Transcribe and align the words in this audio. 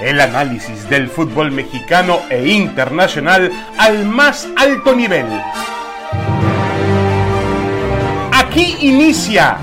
El 0.00 0.20
análisis 0.20 0.88
del 0.88 1.08
fútbol 1.08 1.50
mexicano 1.50 2.20
e 2.30 2.46
internacional 2.46 3.50
al 3.78 4.04
más 4.04 4.48
alto 4.56 4.94
nivel. 4.94 5.26
Aquí 8.32 8.76
inicia 8.80 9.58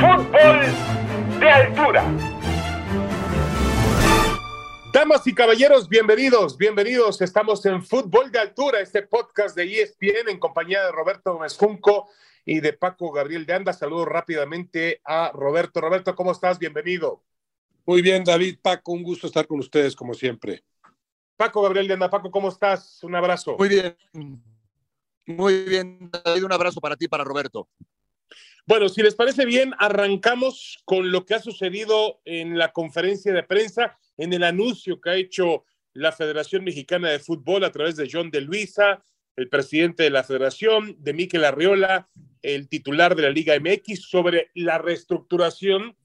Fútbol 0.00 0.60
de 1.38 1.50
Altura. 1.50 2.04
Damas 4.92 5.24
y 5.28 5.34
caballeros, 5.34 5.88
bienvenidos, 5.88 6.58
bienvenidos. 6.58 7.20
Estamos 7.20 7.64
en 7.64 7.84
Fútbol 7.84 8.32
de 8.32 8.40
Altura, 8.40 8.80
este 8.80 9.02
podcast 9.02 9.54
de 9.54 9.82
ESPN 9.82 10.30
en 10.30 10.40
compañía 10.40 10.84
de 10.84 10.90
Roberto 10.90 11.34
Gómez 11.34 11.56
Junco 11.56 12.08
y 12.44 12.58
de 12.58 12.72
Paco 12.72 13.12
Gabriel 13.12 13.46
de 13.46 13.54
Anda. 13.54 13.72
Saludo 13.72 14.04
rápidamente 14.04 15.00
a 15.04 15.30
Roberto. 15.32 15.80
Roberto, 15.80 16.16
¿cómo 16.16 16.32
estás? 16.32 16.58
Bienvenido. 16.58 17.22
Muy 17.86 18.02
bien, 18.02 18.24
David, 18.24 18.58
Paco, 18.62 18.92
un 18.92 19.02
gusto 19.02 19.26
estar 19.26 19.46
con 19.46 19.58
ustedes 19.60 19.96
como 19.96 20.14
siempre. 20.14 20.62
Paco 21.36 21.62
Gabriel 21.62 21.88
de 21.88 21.94
Anda, 21.94 22.10
Paco, 22.10 22.30
¿cómo 22.30 22.48
estás? 22.48 23.02
Un 23.02 23.14
abrazo. 23.14 23.56
Muy 23.58 23.68
bien. 23.68 23.96
Muy 25.26 25.64
bien, 25.64 26.10
David, 26.24 26.44
un 26.44 26.52
abrazo 26.52 26.80
para 26.80 26.96
ti, 26.96 27.08
para 27.08 27.24
Roberto. 27.24 27.68
Bueno, 28.66 28.88
si 28.88 29.02
les 29.02 29.14
parece 29.14 29.46
bien, 29.46 29.72
arrancamos 29.78 30.78
con 30.84 31.10
lo 31.10 31.24
que 31.24 31.34
ha 31.34 31.40
sucedido 31.40 32.20
en 32.24 32.58
la 32.58 32.72
conferencia 32.72 33.32
de 33.32 33.42
prensa, 33.42 33.98
en 34.16 34.32
el 34.32 34.44
anuncio 34.44 35.00
que 35.00 35.10
ha 35.10 35.16
hecho 35.16 35.64
la 35.92 36.12
Federación 36.12 36.62
Mexicana 36.64 37.08
de 37.08 37.18
Fútbol 37.18 37.64
a 37.64 37.72
través 37.72 37.96
de 37.96 38.08
John 38.10 38.30
de 38.30 38.42
Luisa, 38.42 39.04
el 39.36 39.48
presidente 39.48 40.02
de 40.02 40.10
la 40.10 40.24
Federación, 40.24 40.96
de 40.98 41.14
Miquel 41.14 41.44
Arriola, 41.44 42.08
el 42.42 42.68
titular 42.68 43.16
de 43.16 43.22
la 43.22 43.30
Liga 43.30 43.58
MX, 43.58 44.02
sobre 44.02 44.50
la 44.54 44.78
reestructuración 44.78 45.96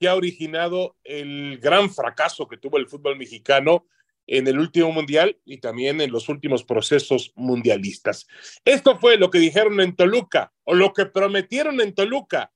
que 0.00 0.08
ha 0.08 0.14
originado 0.14 0.96
el 1.04 1.58
gran 1.58 1.90
fracaso 1.90 2.48
que 2.48 2.56
tuvo 2.56 2.78
el 2.78 2.88
fútbol 2.88 3.18
mexicano 3.18 3.86
en 4.26 4.48
el 4.48 4.58
último 4.58 4.90
mundial 4.92 5.38
y 5.44 5.58
también 5.58 6.00
en 6.00 6.10
los 6.10 6.30
últimos 6.30 6.64
procesos 6.64 7.32
mundialistas. 7.36 8.26
Esto 8.64 8.98
fue 8.98 9.18
lo 9.18 9.28
que 9.28 9.38
dijeron 9.38 9.78
en 9.80 9.94
Toluca 9.94 10.54
o 10.64 10.74
lo 10.74 10.94
que 10.94 11.04
prometieron 11.04 11.80
en 11.82 11.94
Toluca 11.94 12.50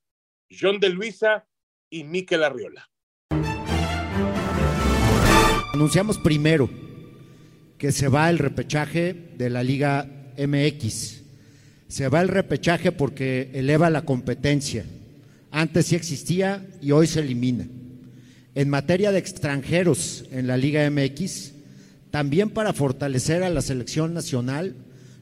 John 0.50 0.80
de 0.80 0.88
Luisa 0.88 1.46
y 1.90 2.04
Miquel 2.04 2.44
Arriola. 2.44 2.88
Anunciamos 5.74 6.16
primero 6.16 6.70
que 7.76 7.92
se 7.92 8.08
va 8.08 8.30
el 8.30 8.38
repechaje 8.38 9.12
de 9.12 9.50
la 9.50 9.62
Liga 9.62 10.06
MX. 10.38 11.22
Se 11.88 12.08
va 12.08 12.22
el 12.22 12.28
repechaje 12.28 12.92
porque 12.92 13.50
eleva 13.52 13.90
la 13.90 14.02
competencia. 14.02 14.86
Antes 15.54 15.86
sí 15.86 15.94
existía 15.94 16.66
y 16.82 16.90
hoy 16.90 17.06
se 17.06 17.20
elimina. 17.20 17.68
En 18.56 18.68
materia 18.68 19.12
de 19.12 19.20
extranjeros 19.20 20.24
en 20.32 20.48
la 20.48 20.56
Liga 20.56 20.90
MX, 20.90 21.52
también 22.10 22.50
para 22.50 22.72
fortalecer 22.72 23.44
a 23.44 23.50
la 23.50 23.62
selección 23.62 24.14
nacional, 24.14 24.74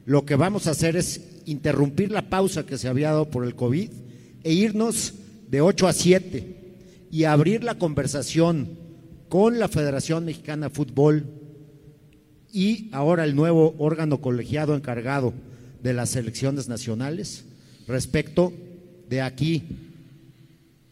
lo 0.05 0.25
que 0.25 0.35
vamos 0.35 0.65
a 0.65 0.71
hacer 0.71 0.95
es 0.95 1.21
interrumpir 1.45 2.09
la 2.09 2.31
pausa 2.31 2.65
que 2.65 2.79
se 2.79 2.87
había 2.87 3.09
dado 3.09 3.29
por 3.29 3.45
el 3.45 3.53
COVID 3.53 3.91
e 4.43 4.53
irnos 4.53 5.13
de 5.51 5.61
8 5.61 5.87
a 5.87 5.93
7 5.93 6.57
y 7.11 7.25
abrir 7.25 7.63
la 7.63 7.75
conversación 7.75 8.79
con 9.29 9.59
la 9.59 9.67
Federación 9.67 10.25
Mexicana 10.25 10.69
de 10.69 10.73
Fútbol 10.73 11.27
y 12.51 12.89
ahora 12.91 13.23
el 13.23 13.35
nuevo 13.35 13.75
órgano 13.77 14.19
colegiado 14.19 14.75
encargado 14.75 15.31
de 15.83 15.93
las 15.93 16.09
selecciones 16.09 16.67
nacionales 16.67 17.45
respecto 17.87 18.51
de 19.07 19.21
aquí 19.21 19.91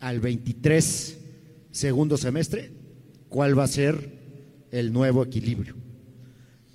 al 0.01 0.19
23 0.19 1.19
segundo 1.71 2.17
semestre, 2.17 2.71
cuál 3.29 3.57
va 3.57 3.63
a 3.63 3.67
ser 3.67 4.19
el 4.71 4.93
nuevo 4.93 5.23
equilibrio. 5.23 5.75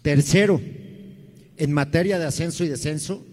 Tercero, 0.02 0.60
en 1.56 1.72
materia 1.72 2.18
de 2.18 2.26
ascenso 2.26 2.64
y 2.64 2.68
descenso, 2.68 3.24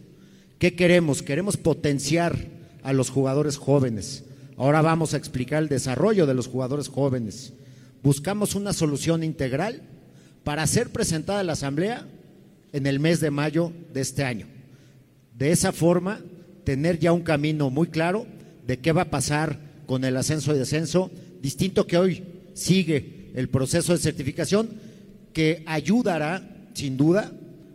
¿qué 0.60 0.76
queremos? 0.76 1.24
Queremos 1.24 1.58
potenciar 1.58 2.48
a 2.84 2.94
los 2.94 3.10
jugadores 3.10 3.58
jóvenes. 3.58 4.26
Ahora 4.58 4.82
vamos 4.82 5.14
a 5.14 5.18
explicar 5.18 5.64
el 5.64 5.70
desarrollo 5.70 6.26
de 6.26 6.34
los 6.34 6.48
jugadores 6.48 6.88
jóvenes. 6.88 7.54
Buscamos 8.02 8.56
una 8.56 8.74
solución 8.74 9.24
integral 9.24 9.82
para 10.44 10.68
ser 10.68 10.90
presentada 10.90 11.40
a 11.40 11.44
la 11.44 11.54
Asamblea 11.54 12.08
en 12.74 12.88
el 12.88 13.00
mes 13.00 13.20
de 13.20 13.32
mayo 13.32 13.72
de 13.94 14.02
este 14.02 14.24
año. 14.24 14.48
De 15.38 15.52
esa 15.52 15.72
forma, 15.72 16.22
tener 16.66 17.00
ya 17.00 17.14
un 17.14 17.22
camino 17.22 17.70
muy 17.70 17.88
claro 17.88 18.28
de 18.68 18.80
qué 18.80 18.92
va 18.92 19.04
a 19.04 19.10
pasar 19.10 19.73
con 19.94 20.06
el 20.06 20.18
ascenso 20.18 20.56
y 20.56 20.58
descenso, 20.58 21.12
distinto 21.40 21.86
que 21.86 22.00
hoy 22.00 22.24
sigue 22.56 23.30
el 23.36 23.48
proceso 23.48 23.94
de 23.94 24.00
certificación 24.00 24.68
que 25.34 25.62
ayudará 25.68 26.42
sin 26.74 26.98
duda, 26.98 27.32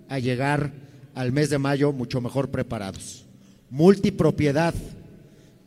a 0.08 0.18
llegar 0.18 0.72
al 1.14 1.30
mes 1.30 1.48
de 1.48 1.58
mayo 1.58 1.92
mucho 1.92 2.20
mejor 2.20 2.50
preparados. 2.50 3.24
Multipropiedad. 3.70 4.74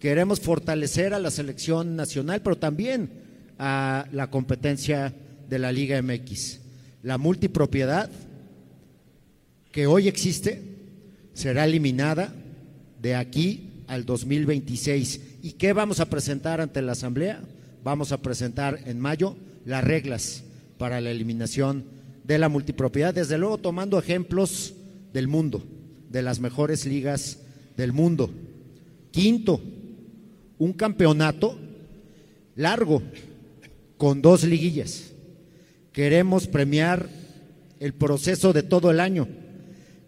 Queremos 0.02 0.42
fortalecer 0.42 1.14
a 1.14 1.20
la 1.20 1.32
selección 1.32 1.96
nacional, 1.96 2.42
pero 2.42 2.58
también 2.58 3.10
a 3.58 4.10
la 4.12 4.30
competencia 4.30 5.14
de 5.48 5.58
la 5.58 5.72
Liga 5.72 6.02
MX. 6.02 6.60
La 7.02 7.18
multipropiedad 7.18 8.10
que 9.72 9.88
hoy 9.88 10.10
existe 10.10 10.62
será 11.34 11.64
eliminada 11.64 12.34
de 13.02 13.16
aquí 13.16 13.86
al 13.88 14.06
2026. 14.06 15.31
¿Y 15.42 15.54
qué 15.54 15.74
vamos 15.74 16.00
a 16.00 16.10
presentar 16.10 16.62
ante 16.62 16.82
la 16.82 16.92
Asamblea? 16.92 17.42
Vamos 17.84 18.12
a 18.12 18.22
presentar 18.22 18.80
en 18.86 19.00
mayo 19.00 19.36
las 19.66 19.84
reglas 19.84 20.44
para 20.78 21.02
la 21.02 21.10
eliminación 21.10 21.86
de 22.24 22.38
la 22.38 22.48
multipropiedad, 22.48 23.14
desde 23.14 23.40
luego 23.40 23.58
tomando 23.58 23.98
ejemplos 23.98 24.76
del 25.14 25.28
mundo, 25.28 25.64
de 26.10 26.22
las 26.22 26.40
mejores 26.40 26.86
ligas 26.86 27.40
del 27.76 27.92
mundo. 27.92 28.30
Quinto, 29.10 29.62
un 30.60 30.74
campeonato 30.74 31.58
largo 32.56 33.02
con 33.98 34.22
dos 34.22 34.44
liguillas. 34.44 35.12
Queremos 35.92 36.48
premiar 36.48 37.10
el 37.80 37.94
proceso 37.94 38.54
de 38.54 38.62
todo 38.62 38.92
el 38.92 39.00
año. 39.00 39.28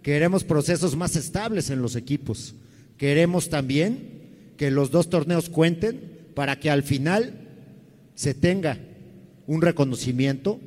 Queremos 0.03 0.43
procesos 0.43 0.95
más 0.95 1.15
estables 1.15 1.71
en 1.71 1.81
los 1.81 1.95
equipos. 1.95 2.53
Queremos 2.97 3.49
también 3.49 4.12
que 4.57 4.71
los 4.71 4.91
dos 4.91 5.09
torneos 5.09 5.49
cuenten 5.49 6.13
para 6.35 6.59
que 6.59 6.69
al 6.69 6.83
final 6.83 7.33
se 8.15 8.33
tenga 8.33 8.79
un 9.47 9.61
reconocimiento 9.61 10.59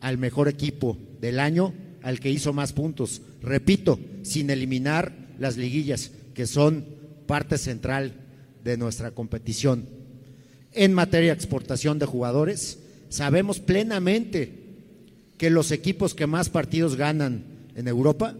al 0.00 0.18
mejor 0.18 0.48
equipo 0.48 0.98
del 1.20 1.40
año, 1.40 1.72
al 2.02 2.20
que 2.20 2.30
hizo 2.30 2.52
más 2.52 2.72
puntos. 2.72 3.22
Repito, 3.42 3.98
sin 4.22 4.50
eliminar 4.50 5.12
las 5.38 5.56
liguillas, 5.56 6.10
que 6.34 6.46
son 6.46 6.84
parte 7.26 7.58
central 7.58 8.12
de 8.62 8.76
nuestra 8.76 9.12
competición. 9.12 9.86
En 10.72 10.92
materia 10.92 11.30
de 11.30 11.36
exportación 11.36 11.98
de 11.98 12.06
jugadores, 12.06 12.78
sabemos 13.08 13.60
plenamente 13.60 14.64
que 15.38 15.50
los 15.50 15.70
equipos 15.70 16.14
que 16.14 16.26
más 16.26 16.48
partidos 16.48 16.96
ganan 16.96 17.44
en 17.76 17.88
Europa 17.88 18.34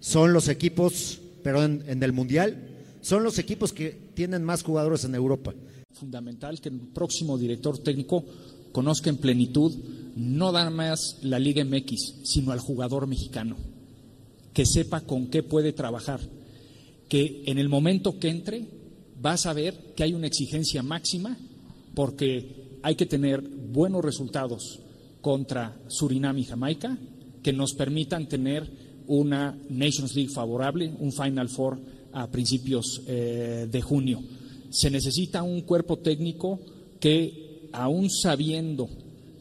son 0.00 0.32
los 0.32 0.48
equipos, 0.48 1.20
pero 1.42 1.64
en, 1.64 1.82
en 1.86 2.02
el 2.02 2.12
Mundial, 2.12 2.73
son 3.04 3.22
los 3.22 3.38
equipos 3.38 3.74
que 3.74 3.90
tienen 4.14 4.42
más 4.42 4.62
jugadores 4.62 5.04
en 5.04 5.14
Europa. 5.14 5.52
Fundamental 5.92 6.58
que 6.58 6.70
el 6.70 6.80
próximo 6.80 7.36
director 7.36 7.78
técnico 7.78 8.24
conozca 8.72 9.10
en 9.10 9.18
plenitud 9.18 9.74
no 10.16 10.52
nada 10.52 10.70
más 10.70 11.18
la 11.22 11.38
Liga 11.38 11.62
MX, 11.64 12.22
sino 12.24 12.50
al 12.50 12.60
jugador 12.60 13.06
mexicano, 13.06 13.56
que 14.54 14.64
sepa 14.64 15.02
con 15.02 15.26
qué 15.26 15.42
puede 15.42 15.74
trabajar, 15.74 16.18
que 17.08 17.42
en 17.44 17.58
el 17.58 17.68
momento 17.68 18.18
que 18.18 18.30
entre 18.30 18.68
va 19.24 19.32
a 19.32 19.38
saber 19.38 19.92
que 19.94 20.04
hay 20.04 20.14
una 20.14 20.26
exigencia 20.26 20.82
máxima 20.82 21.36
porque 21.94 22.78
hay 22.82 22.94
que 22.94 23.06
tener 23.06 23.42
buenos 23.42 24.02
resultados 24.02 24.80
contra 25.20 25.76
Surinam 25.88 26.38
y 26.38 26.44
Jamaica 26.44 26.96
que 27.42 27.52
nos 27.52 27.74
permitan 27.74 28.28
tener 28.28 28.66
una 29.06 29.58
Nations 29.68 30.14
League 30.14 30.32
favorable, 30.32 30.90
un 30.98 31.12
Final 31.12 31.50
Four 31.50 31.93
a 32.14 32.30
principios 32.30 33.02
eh, 33.06 33.68
de 33.70 33.82
junio. 33.82 34.22
Se 34.70 34.90
necesita 34.90 35.42
un 35.42 35.62
cuerpo 35.62 35.98
técnico 35.98 36.60
que, 37.00 37.68
aún 37.72 38.08
sabiendo 38.08 38.88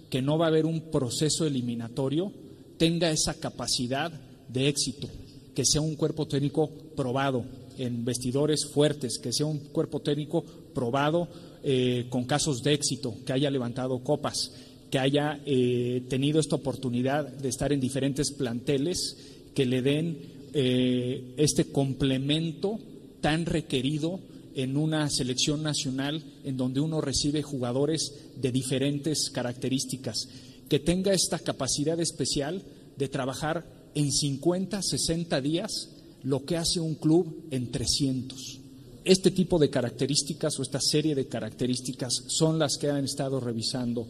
que 0.10 0.22
no 0.22 0.38
va 0.38 0.46
a 0.46 0.50
haber 0.50 0.66
un 0.66 0.92
proceso 0.92 1.46
eliminatorio, 1.46 2.32
tenga 2.78 3.10
esa 3.10 3.36
capacidad 3.36 4.12
de 4.50 4.68
éxito, 4.68 5.08
que 5.56 5.66
sea 5.66 5.82
un 5.82 5.96
cuerpo 5.96 6.28
técnico 6.28 6.70
probado 6.96 7.46
en 7.78 8.06
vestidores 8.06 8.66
fuertes, 8.66 9.18
que 9.18 9.34
sea 9.34 9.46
un 9.46 9.60
cuerpo 9.60 10.02
técnico 10.02 10.44
probado 10.74 11.28
eh, 11.64 12.08
con 12.10 12.26
casos 12.26 12.62
de 12.62 12.74
éxito, 12.74 13.16
que 13.26 13.34
haya 13.34 13.50
levantado 13.50 14.04
copas, 14.04 14.52
que 14.92 15.00
haya 15.00 15.42
eh, 15.46 16.04
tenido 16.10 16.40
esta 16.40 16.58
oportunidad 16.58 17.28
de 17.28 17.50
estar 17.50 17.72
en 17.74 17.80
diferentes 17.80 18.32
planteles 18.32 19.18
que 19.56 19.66
le 19.66 19.82
den 19.82 20.43
eh, 20.54 21.34
este 21.38 21.66
complemento 21.66 22.80
tan 23.22 23.46
requerido 23.46 24.20
en 24.56 24.78
una 24.78 25.10
selección 25.10 25.64
nacional 25.64 26.24
en 26.44 26.58
donde 26.58 26.80
uno 26.80 27.02
recibe 27.02 27.42
jugadores 27.42 28.30
de 28.36 28.52
diferentes 28.52 29.30
características, 29.32 30.28
que 30.70 30.80
tenga 30.80 31.14
esta 31.14 31.40
capacidad 31.40 32.00
especial 32.00 32.62
de 32.98 33.08
trabajar 33.08 33.66
en 33.96 34.12
50, 34.12 34.82
60 34.82 35.42
días 35.42 35.90
lo 36.24 36.46
que 36.46 36.58
hace 36.58 36.80
un 36.80 36.96
club 36.96 37.48
en 37.52 37.72
300. 37.72 38.60
Este 39.06 39.32
tipo 39.32 39.60
de 39.60 39.70
características 39.70 40.58
o 40.60 40.62
esta 40.62 40.80
serie 40.80 41.14
de 41.14 41.28
características 41.28 42.14
son 42.28 42.58
las 42.58 42.78
que 42.78 42.90
han 42.90 43.04
estado 43.04 43.40
revisando 43.42 44.08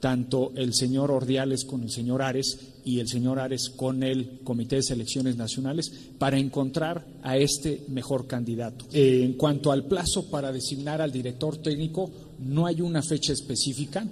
tanto 0.00 0.52
el 0.56 0.74
señor 0.74 1.10
Ordiales 1.10 1.64
con 1.64 1.82
el 1.82 1.90
señor 1.90 2.22
Ares 2.22 2.58
y 2.84 3.00
el 3.00 3.08
señor 3.08 3.38
Ares 3.38 3.70
con 3.70 4.02
el 4.02 4.40
Comité 4.44 4.76
de 4.76 4.82
Selecciones 4.82 5.36
Nacionales 5.36 5.90
para 6.18 6.38
encontrar 6.38 7.06
a 7.22 7.36
este 7.36 7.82
mejor 7.88 8.26
candidato. 8.26 8.86
Eh, 8.92 9.22
en 9.24 9.34
cuanto 9.34 9.72
al 9.72 9.84
plazo 9.84 10.30
para 10.30 10.52
designar 10.52 11.00
al 11.00 11.12
director 11.12 11.56
técnico, 11.58 12.10
no 12.40 12.66
hay 12.66 12.80
una 12.80 13.02
fecha 13.02 13.32
específica. 13.32 14.06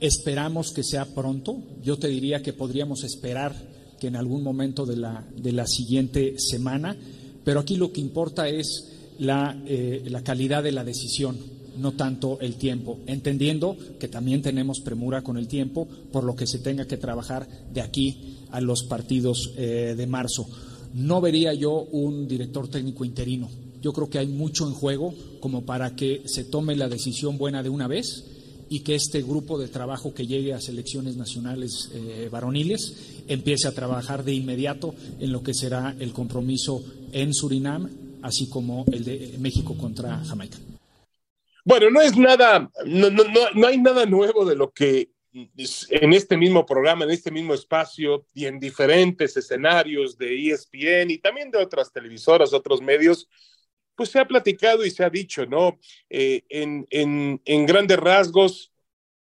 Esperamos 0.00 0.72
que 0.72 0.84
sea 0.84 1.06
pronto. 1.06 1.58
Yo 1.82 1.98
te 1.98 2.08
diría 2.08 2.42
que 2.42 2.52
podríamos 2.52 3.02
esperar 3.04 3.54
que 3.98 4.06
en 4.06 4.16
algún 4.16 4.42
momento 4.42 4.86
de 4.86 4.96
la, 4.96 5.26
de 5.36 5.52
la 5.52 5.66
siguiente 5.66 6.36
semana, 6.38 6.96
pero 7.44 7.60
aquí 7.60 7.76
lo 7.76 7.92
que 7.92 8.00
importa 8.00 8.48
es 8.48 8.92
la, 9.18 9.60
eh, 9.66 10.04
la 10.06 10.22
calidad 10.22 10.62
de 10.62 10.70
la 10.70 10.84
decisión 10.84 11.57
no 11.78 11.92
tanto 11.92 12.38
el 12.40 12.56
tiempo, 12.56 12.98
entendiendo 13.06 13.76
que 13.98 14.08
también 14.08 14.42
tenemos 14.42 14.80
premura 14.80 15.22
con 15.22 15.38
el 15.38 15.48
tiempo, 15.48 15.86
por 16.12 16.24
lo 16.24 16.34
que 16.34 16.46
se 16.46 16.58
tenga 16.58 16.86
que 16.86 16.96
trabajar 16.96 17.48
de 17.72 17.80
aquí 17.80 18.36
a 18.50 18.60
los 18.60 18.84
partidos 18.84 19.52
eh, 19.56 19.94
de 19.96 20.06
marzo. 20.06 20.48
No 20.94 21.20
vería 21.20 21.54
yo 21.54 21.82
un 21.92 22.26
director 22.26 22.68
técnico 22.68 23.04
interino. 23.04 23.48
Yo 23.80 23.92
creo 23.92 24.10
que 24.10 24.18
hay 24.18 24.26
mucho 24.26 24.66
en 24.66 24.74
juego 24.74 25.14
como 25.40 25.62
para 25.62 25.94
que 25.94 26.22
se 26.26 26.44
tome 26.44 26.74
la 26.74 26.88
decisión 26.88 27.38
buena 27.38 27.62
de 27.62 27.68
una 27.68 27.86
vez 27.86 28.24
y 28.70 28.80
que 28.80 28.94
este 28.94 29.22
grupo 29.22 29.58
de 29.58 29.68
trabajo 29.68 30.12
que 30.12 30.26
llegue 30.26 30.52
a 30.52 30.60
selecciones 30.60 31.16
nacionales 31.16 31.90
eh, 31.94 32.28
varoniles 32.30 32.94
empiece 33.28 33.68
a 33.68 33.72
trabajar 33.72 34.24
de 34.24 34.34
inmediato 34.34 34.94
en 35.20 35.32
lo 35.32 35.42
que 35.42 35.54
será 35.54 35.94
el 35.98 36.12
compromiso 36.12 36.82
en 37.12 37.32
Surinam, 37.32 37.88
así 38.22 38.46
como 38.46 38.84
el 38.90 39.04
de 39.04 39.36
México 39.38 39.74
contra 39.74 40.22
Jamaica. 40.24 40.58
Bueno, 41.68 41.90
no 41.90 42.00
es 42.00 42.16
nada, 42.16 42.70
no, 42.86 43.10
no, 43.10 43.24
no, 43.54 43.66
hay 43.66 43.76
nada 43.76 44.06
nuevo 44.06 44.46
de 44.46 44.56
lo 44.56 44.72
que 44.72 45.10
en 45.34 46.14
este 46.14 46.38
mismo 46.38 46.64
programa, 46.64 47.04
en 47.04 47.10
este 47.10 47.30
mismo 47.30 47.52
espacio 47.52 48.24
y 48.32 48.46
en 48.46 48.58
diferentes 48.58 49.36
escenarios 49.36 50.16
de 50.16 50.48
ESPN 50.48 51.10
y 51.10 51.18
también 51.18 51.50
de 51.50 51.58
otras 51.58 51.92
televisoras, 51.92 52.54
otros 52.54 52.80
medios, 52.80 53.28
pues 53.94 54.08
se 54.08 54.18
ha 54.18 54.26
platicado 54.26 54.82
y 54.82 54.90
se 54.90 55.04
ha 55.04 55.10
dicho, 55.10 55.44
¿no? 55.44 55.78
Eh, 56.08 56.42
en, 56.48 56.86
en, 56.88 57.42
en 57.44 57.66
grandes 57.66 57.98
rasgos, 57.98 58.72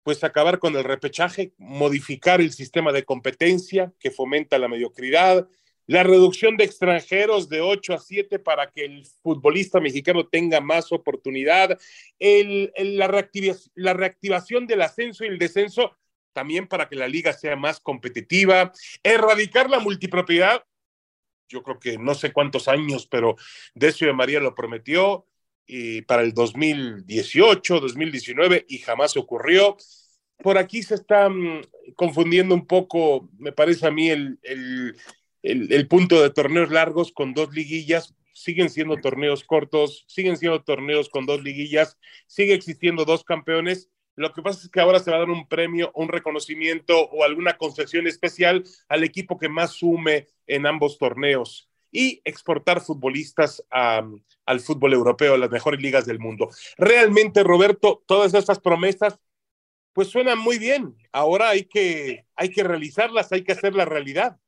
pues 0.03 0.23
acabar 0.23 0.59
con 0.59 0.77
el 0.77 0.85
repechaje, 0.85 1.55
modificar 1.57 2.43
el 2.43 2.53
sistema 2.53 2.93
de 2.93 3.07
competencia 3.07 3.91
que 3.99 4.11
fomenta 4.11 4.59
la 4.59 4.69
mediocridad, 4.69 5.49
la 5.87 6.03
reducción 6.03 6.57
de 6.57 6.65
extranjeros 6.65 7.49
de 7.49 7.61
8 7.61 7.95
a 7.95 7.99
7 7.99 8.39
para 8.39 8.71
que 8.71 8.85
el 8.85 9.07
futbolista 9.23 9.81
mexicano 9.81 10.27
tenga 10.27 10.61
más 10.61 10.93
oportunidad, 10.93 11.79
el, 12.19 12.73
la, 12.77 13.29
la 13.75 13.93
reactivación 13.93 14.67
del 14.67 14.83
ascenso 14.83 15.25
y 15.25 15.29
el 15.29 15.39
descenso 15.39 15.97
también 16.33 16.67
para 16.67 16.89
que 16.89 16.97
la 16.97 17.07
liga 17.07 17.33
sea 17.33 17.55
más 17.57 17.81
competitiva, 17.81 18.73
erradicar 19.03 19.71
la 19.71 19.79
multipropiedad, 19.79 20.65
yo 21.49 21.63
creo 21.63 21.79
que 21.79 21.99
no 21.99 22.15
sé 22.15 22.33
cuántos 22.33 22.67
años, 22.67 23.07
pero 23.07 23.37
Decio 23.75 24.07
de 24.07 24.13
María 24.13 24.41
lo 24.41 24.55
prometió 24.55 25.27
y 25.67 26.03
para 26.03 26.23
el 26.23 26.35
2018, 26.35 27.81
2019 27.81 28.67
y 28.69 28.79
jamás 28.79 29.17
ocurrió. 29.17 29.77
Por 30.39 30.59
aquí 30.59 30.83
se 30.83 30.97
está 30.97 31.31
confundiendo 31.95 32.55
un 32.55 32.67
poco, 32.67 33.31
me 33.39 33.53
parece 33.53 33.87
a 33.87 33.91
mí, 33.91 34.11
el 34.11 34.97
el, 35.45 35.89
punto 35.89 36.23
de 36.23 36.31
torneos 36.31 36.71
largos 36.71 37.13
con 37.13 37.35
dos 37.35 37.53
liguillas, 37.53 38.15
siguen 38.33 38.71
siendo 38.71 38.97
torneos 38.97 39.45
cortos, 39.45 40.05
siguen 40.09 40.39
siendo 40.39 40.63
torneos 40.63 41.11
con 41.11 41.27
dos 41.27 41.43
liguillas, 41.43 41.99
sigue 42.27 42.55
existiendo 42.55 43.05
dos 43.05 43.25
campeones. 43.25 43.91
Lo 44.17 44.33
que 44.33 44.43
pasa 44.43 44.61
es 44.65 44.71
que 44.71 44.81
ahora 44.81 45.01
se 45.01 45.11
va 45.11 45.19
a 45.19 45.21
dar 45.21 45.31
un 45.31 45.47
premio, 45.47 45.93
un 45.95 46.09
reconocimiento 46.09 47.09
o 47.11 47.25
alguna 47.25 47.59
concesión 47.59 48.07
especial 48.07 48.65
al 48.89 49.05
equipo 49.05 49.39
que 49.39 49.49
más 49.49 49.73
sume 49.73 50.29
en 50.47 50.67
ambos 50.67 50.99
torneos 50.99 51.69
y 51.91 52.23
exportar 52.25 52.81
futbolistas 52.81 53.65
al 53.71 54.61
fútbol 54.61 54.95
europeo, 54.95 55.35
a 55.35 55.39
las 55.39 55.51
mejores 55.51 55.81
ligas 55.81 56.07
del 56.07 56.19
mundo. 56.19 56.49
Realmente, 56.79 57.43
Roberto, 57.43 58.03
todas 58.07 58.35
estas 58.35 58.61
promesas, 58.61 59.21
pues 59.93 60.09
suenan 60.09 60.39
muy 60.39 60.59
bien. 60.59 60.97
Ahora 61.13 61.51
hay 61.51 61.65
que, 61.65 62.27
hay 62.35 62.51
que 62.51 62.65
realizarlas, 62.65 63.31
hay 63.31 63.45
que 63.45 63.53
hacer 63.53 63.75
la 63.75 63.85
realidad. 63.85 64.39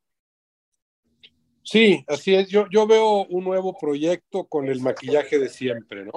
Sí, 1.66 2.04
así 2.06 2.32
es. 2.32 2.48
Yo, 2.48 2.68
yo 2.70 2.86
veo 2.86 3.26
un 3.26 3.42
nuevo 3.42 3.76
proyecto 3.76 4.44
con 4.44 4.68
el 4.68 4.80
maquillaje 4.80 5.40
de 5.40 5.48
siempre, 5.48 6.04
¿no? 6.04 6.12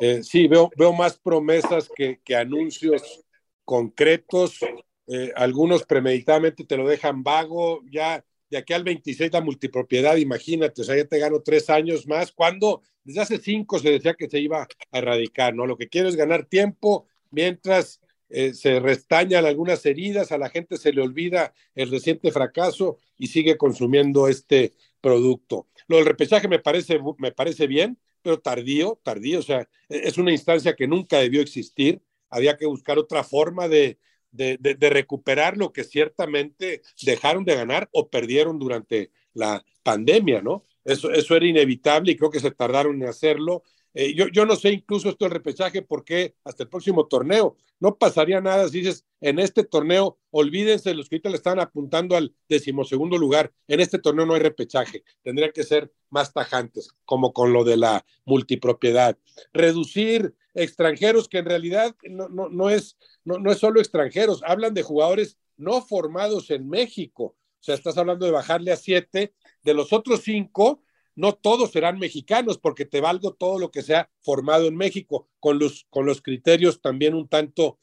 Eh, 0.00 0.22
sí, 0.22 0.46
veo, 0.46 0.70
veo 0.76 0.92
más 0.92 1.18
promesas 1.18 1.88
que, 1.96 2.20
que 2.22 2.36
anuncios 2.36 3.24
concretos. 3.64 4.58
Eh, 5.06 5.32
algunos 5.34 5.84
premeditadamente 5.84 6.64
te 6.64 6.76
lo 6.76 6.86
dejan 6.86 7.22
vago. 7.22 7.80
Ya 7.90 8.22
de 8.50 8.58
aquí 8.58 8.74
al 8.74 8.84
26 8.84 9.32
la 9.32 9.40
multipropiedad, 9.40 10.16
imagínate, 10.16 10.82
o 10.82 10.84
sea, 10.84 10.94
ya 10.94 11.06
te 11.06 11.18
gano 11.18 11.40
tres 11.40 11.70
años 11.70 12.06
más. 12.06 12.30
Cuando 12.30 12.82
desde 13.02 13.22
hace 13.22 13.38
cinco 13.38 13.78
se 13.78 13.92
decía 13.92 14.12
que 14.12 14.28
se 14.28 14.40
iba 14.40 14.62
a 14.62 14.98
erradicar, 14.98 15.54
¿no? 15.54 15.66
Lo 15.66 15.78
que 15.78 15.88
quiero 15.88 16.10
es 16.10 16.16
ganar 16.16 16.44
tiempo 16.44 17.06
mientras 17.30 18.01
eh, 18.32 18.54
se 18.54 18.80
restañan 18.80 19.44
algunas 19.44 19.84
heridas, 19.84 20.32
a 20.32 20.38
la 20.38 20.48
gente 20.48 20.78
se 20.78 20.92
le 20.92 21.02
olvida 21.02 21.52
el 21.74 21.90
reciente 21.90 22.32
fracaso 22.32 22.96
y 23.18 23.26
sigue 23.26 23.56
consumiendo 23.58 24.26
este 24.26 24.72
producto. 25.00 25.68
Lo 25.86 25.96
del 25.96 26.06
repechaje 26.06 26.48
me 26.48 26.58
parece, 26.58 26.98
me 27.18 27.32
parece 27.32 27.66
bien, 27.66 27.98
pero 28.22 28.40
tardío, 28.40 28.98
tardío, 29.02 29.40
o 29.40 29.42
sea, 29.42 29.68
e-, 29.88 30.08
es 30.08 30.16
una 30.16 30.32
instancia 30.32 30.74
que 30.74 30.86
nunca 30.88 31.18
debió 31.18 31.42
existir, 31.42 32.00
había 32.30 32.56
que 32.56 32.66
buscar 32.66 32.98
otra 32.98 33.22
forma 33.22 33.68
de, 33.68 33.98
de, 34.30 34.56
de, 34.58 34.90
recuperar 34.90 35.58
lo 35.58 35.72
que 35.72 35.84
ciertamente 35.84 36.80
dejaron 37.02 37.44
de 37.44 37.54
ganar 37.54 37.90
o 37.92 38.08
perdieron 38.08 38.58
durante 38.58 39.10
la 39.34 39.62
pandemia, 39.82 40.40
¿no? 40.40 40.64
Eso, 40.84 41.10
eso 41.12 41.36
era 41.36 41.46
inevitable 41.46 42.12
y 42.12 42.16
creo 42.16 42.30
que 42.30 42.40
se 42.40 42.50
tardaron 42.50 43.02
en 43.02 43.08
hacerlo 43.08 43.62
eh, 43.94 44.14
yo, 44.14 44.28
yo 44.28 44.46
no 44.46 44.56
sé 44.56 44.70
incluso 44.70 45.08
esto 45.08 45.24
del 45.24 45.32
repechaje 45.32 45.82
porque 45.82 46.34
hasta 46.44 46.62
el 46.62 46.68
próximo 46.68 47.06
torneo 47.06 47.56
no 47.78 47.96
pasaría 47.96 48.40
nada 48.40 48.68
si 48.68 48.78
dices 48.78 49.04
en 49.20 49.38
este 49.38 49.64
torneo, 49.64 50.18
olvídense 50.30 50.94
los 50.94 51.08
que 51.08 51.16
ahorita 51.16 51.30
le 51.30 51.36
están 51.36 51.60
apuntando 51.60 52.16
al 52.16 52.34
decimosegundo 52.48 53.18
lugar, 53.18 53.52
en 53.68 53.80
este 53.80 53.98
torneo 53.98 54.26
no 54.26 54.34
hay 54.34 54.40
repechaje, 54.40 55.04
tendrían 55.22 55.52
que 55.52 55.64
ser 55.64 55.92
más 56.10 56.32
tajantes, 56.32 56.90
como 57.04 57.32
con 57.32 57.52
lo 57.52 57.64
de 57.64 57.76
la 57.76 58.04
multipropiedad. 58.24 59.18
Reducir 59.52 60.34
extranjeros 60.54 61.28
que 61.28 61.38
en 61.38 61.46
realidad 61.46 61.94
no, 62.08 62.28
no, 62.28 62.48
no 62.48 62.70
es, 62.70 62.96
no, 63.24 63.38
no 63.38 63.50
es 63.50 63.58
solo 63.58 63.80
extranjeros, 63.80 64.42
hablan 64.44 64.74
de 64.74 64.82
jugadores 64.82 65.38
no 65.56 65.82
formados 65.82 66.50
en 66.50 66.68
México. 66.68 67.36
O 67.62 67.64
sea, 67.64 67.74
estás 67.74 67.96
hablando 67.96 68.26
de 68.26 68.32
bajarle 68.32 68.72
a 68.72 68.76
siete. 68.76 69.34
De 69.62 69.74
los 69.74 69.92
otros 69.92 70.22
cinco, 70.24 70.82
no 71.14 71.34
todos 71.34 71.72
serán 71.72 71.98
mexicanos, 71.98 72.58
porque 72.58 72.84
te 72.84 73.00
valgo 73.00 73.34
todo 73.34 73.58
lo 73.58 73.70
que 73.70 73.82
sea 73.82 74.10
formado 74.20 74.66
en 74.66 74.76
México, 74.76 75.28
con 75.40 75.58
los, 75.58 75.86
con 75.90 76.06
los 76.06 76.22
criterios 76.22 76.80
también 76.80 77.14
un 77.14 77.28
tanto 77.28 77.78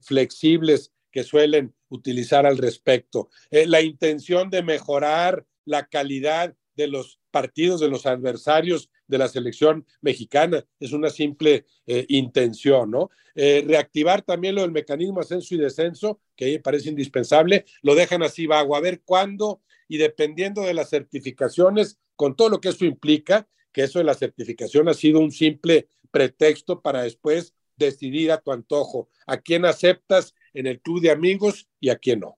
flexibles 0.00 0.92
que 1.10 1.24
suelen 1.24 1.74
utilizar 1.88 2.46
al 2.46 2.58
respecto. 2.58 3.30
Eh, 3.50 3.66
la 3.66 3.80
intención 3.80 4.50
de 4.50 4.62
mejorar 4.62 5.46
la 5.64 5.86
calidad 5.86 6.54
de 6.74 6.86
los 6.86 7.18
partidos 7.30 7.80
de 7.80 7.88
los 7.88 8.06
adversarios 8.06 8.90
de 9.06 9.18
la 9.18 9.28
selección 9.28 9.86
mexicana 10.00 10.64
es 10.78 10.92
una 10.92 11.10
simple 11.10 11.66
eh, 11.86 12.06
intención, 12.08 12.90
¿no? 12.90 13.10
Eh, 13.34 13.64
reactivar 13.66 14.22
también 14.22 14.54
lo 14.54 14.62
del 14.62 14.72
mecanismo 14.72 15.20
ascenso 15.20 15.54
y 15.54 15.58
descenso, 15.58 16.20
que 16.34 16.46
ahí 16.46 16.58
parece 16.58 16.88
indispensable, 16.88 17.64
lo 17.82 17.94
dejan 17.94 18.22
así 18.22 18.46
vago, 18.46 18.74
a 18.74 18.80
ver 18.80 19.02
cuándo 19.04 19.62
y 19.86 19.96
dependiendo 19.96 20.62
de 20.62 20.74
las 20.74 20.90
certificaciones, 20.90 21.98
con 22.18 22.34
todo 22.34 22.48
lo 22.48 22.60
que 22.60 22.70
eso 22.70 22.84
implica, 22.84 23.48
que 23.72 23.84
eso 23.84 24.00
de 24.00 24.04
la 24.04 24.14
certificación 24.14 24.88
ha 24.88 24.94
sido 24.94 25.20
un 25.20 25.30
simple 25.30 25.88
pretexto 26.10 26.82
para 26.82 27.02
después 27.02 27.54
decidir 27.76 28.32
a 28.32 28.40
tu 28.40 28.50
antojo 28.50 29.08
a 29.24 29.36
quién 29.36 29.64
aceptas 29.64 30.34
en 30.52 30.66
el 30.66 30.80
club 30.80 31.00
de 31.00 31.12
amigos 31.12 31.68
y 31.78 31.90
a 31.90 31.96
quién 31.96 32.18
no. 32.20 32.36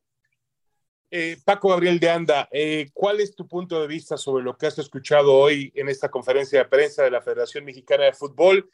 Eh, 1.10 1.38
Paco 1.46 1.70
Gabriel 1.70 1.98
de 1.98 2.10
Anda, 2.10 2.46
eh, 2.52 2.90
¿cuál 2.92 3.20
es 3.20 3.34
tu 3.34 3.48
punto 3.48 3.80
de 3.80 3.88
vista 3.88 4.18
sobre 4.18 4.44
lo 4.44 4.58
que 4.58 4.66
has 4.66 4.78
escuchado 4.78 5.34
hoy 5.34 5.72
en 5.74 5.88
esta 5.88 6.10
conferencia 6.10 6.58
de 6.58 6.68
prensa 6.68 7.02
de 7.02 7.10
la 7.10 7.22
Federación 7.22 7.64
Mexicana 7.64 8.04
de 8.04 8.12
Fútbol? 8.12 8.70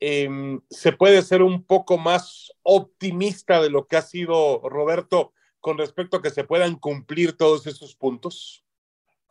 Em, 0.00 0.62
¿Se 0.70 0.92
puede 0.92 1.20
ser 1.20 1.42
un 1.42 1.64
poco 1.64 1.98
más 1.98 2.50
optimista 2.62 3.60
de 3.60 3.68
lo 3.68 3.86
que 3.86 3.96
ha 3.96 4.02
sido 4.02 4.66
Roberto 4.66 5.34
con 5.60 5.76
respecto 5.76 6.16
a 6.16 6.22
que 6.22 6.30
se 6.30 6.44
puedan 6.44 6.76
cumplir 6.76 7.36
todos 7.36 7.66
esos 7.66 7.94
puntos? 7.94 8.65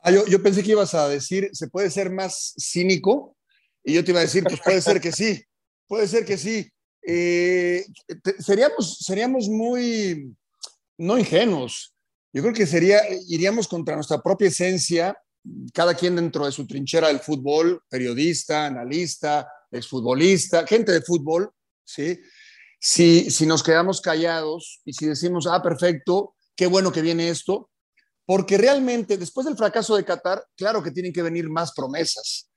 Ah, 0.07 0.11
yo, 0.11 0.43
pensé 0.43 0.61
que 0.61 0.69
ibas 0.69 0.93
a 0.93 1.09
decir, 1.09 1.49
¿se 1.51 1.67
puede 1.67 1.89
ser 1.89 2.11
más 2.11 2.53
cínico? 2.59 3.35
Y 3.83 3.95
yo 3.95 4.03
te 4.03 4.11
iba 4.11 4.19
a 4.19 4.23
decir, 4.23 4.43
pues 4.43 4.61
puede 4.63 4.79
ser 4.79 5.01
que 5.01 5.11
sí, 5.11 5.43
puede 5.87 6.07
ser 6.07 6.23
que 6.23 6.37
sí. 6.37 6.69
Eh, 7.01 7.83
seríamos, 8.37 8.99
seríamos 8.99 9.49
muy, 9.49 10.31
no 10.99 11.17
ingenuos. 11.17 11.95
Yo 12.31 12.43
creo 12.43 12.53
que 12.53 12.67
sería, 12.67 13.01
iríamos 13.27 13.67
contra 13.67 13.95
nuestra 13.95 14.21
propia 14.21 14.49
esencia, 14.49 15.17
cada 15.73 15.95
quien 15.95 16.15
dentro 16.15 16.45
de 16.45 16.51
su 16.51 16.67
trinchera 16.67 17.07
del 17.07 17.19
fútbol, 17.19 17.81
periodista, 17.89 18.67
analista, 18.67 19.47
exfutbolista, 19.71 20.67
gente 20.67 20.91
de 20.91 21.01
fútbol, 21.01 21.49
¿sí? 21.83 22.19
Si, 22.79 23.31
si 23.31 23.47
nos 23.47 23.63
quedamos 23.63 24.01
callados 24.01 24.81
y 24.85 24.93
si 24.93 25.07
decimos, 25.07 25.47
ah, 25.47 25.63
perfecto, 25.63 26.35
qué 26.55 26.67
bueno 26.67 26.91
que 26.91 27.01
viene 27.01 27.29
esto, 27.29 27.71
porque 28.25 28.57
realmente 28.57 29.17
después 29.17 29.45
del 29.45 29.57
fracaso 29.57 29.95
de 29.95 30.03
Qatar, 30.03 30.43
claro 30.55 30.81
que 30.81 30.91
tienen 30.91 31.13
que 31.13 31.21
venir 31.21 31.49
más 31.49 31.73
promesas, 31.73 32.49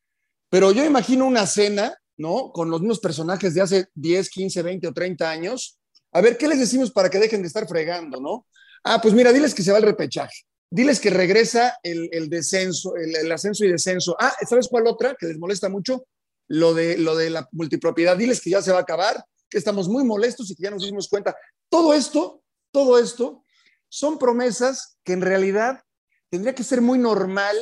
pero 0.50 0.72
yo 0.72 0.84
imagino 0.84 1.26
una 1.26 1.46
cena, 1.46 1.94
¿no? 2.16 2.52
Con 2.52 2.70
los 2.70 2.80
mismos 2.80 3.00
personajes 3.00 3.54
de 3.54 3.60
hace 3.60 3.86
10, 3.94 4.30
15, 4.30 4.62
20 4.62 4.88
o 4.88 4.92
30 4.92 5.30
años. 5.30 5.78
A 6.12 6.20
ver, 6.20 6.38
¿qué 6.38 6.48
les 6.48 6.58
decimos 6.58 6.90
para 6.90 7.10
que 7.10 7.18
dejen 7.18 7.42
de 7.42 7.48
estar 7.48 7.68
fregando, 7.68 8.20
¿no? 8.20 8.46
Ah, 8.82 9.00
pues 9.00 9.12
mira, 9.12 9.32
diles 9.32 9.54
que 9.54 9.62
se 9.62 9.72
va 9.72 9.78
el 9.78 9.84
repechaje. 9.84 10.44
Diles 10.70 11.00
que 11.00 11.10
regresa 11.10 11.78
el, 11.82 12.28
descenso, 12.28 12.94
el, 12.96 13.30
ascenso 13.30 13.64
y 13.64 13.70
descenso. 13.70 14.16
Ah, 14.18 14.34
¿sabes 14.48 14.68
cuál 14.68 14.86
otra 14.86 15.14
que 15.18 15.26
les 15.26 15.38
molesta 15.38 15.68
mucho? 15.68 16.06
Lo 16.46 16.74
de, 16.74 16.96
lo 16.96 17.14
de 17.16 17.30
la 17.30 17.48
multipropiedad. 17.52 18.16
Diles 18.16 18.40
que 18.40 18.50
ya 18.50 18.62
se 18.62 18.72
va 18.72 18.78
a 18.78 18.82
acabar, 18.82 19.22
que 19.48 19.58
estamos 19.58 19.88
muy 19.88 20.04
molestos 20.04 20.50
y 20.50 20.54
que 20.54 20.62
ya 20.62 20.70
nos 20.70 20.84
dimos 20.84 21.08
cuenta. 21.08 21.36
Todo 21.68 21.94
esto, 21.94 22.42
todo 22.70 22.98
esto 22.98 23.44
son 23.88 24.18
promesas 24.18 24.98
que 25.04 25.12
en 25.12 25.20
realidad 25.20 25.82
tendría 26.30 26.54
que 26.54 26.64
ser 26.64 26.80
muy 26.80 26.98
normal 26.98 27.56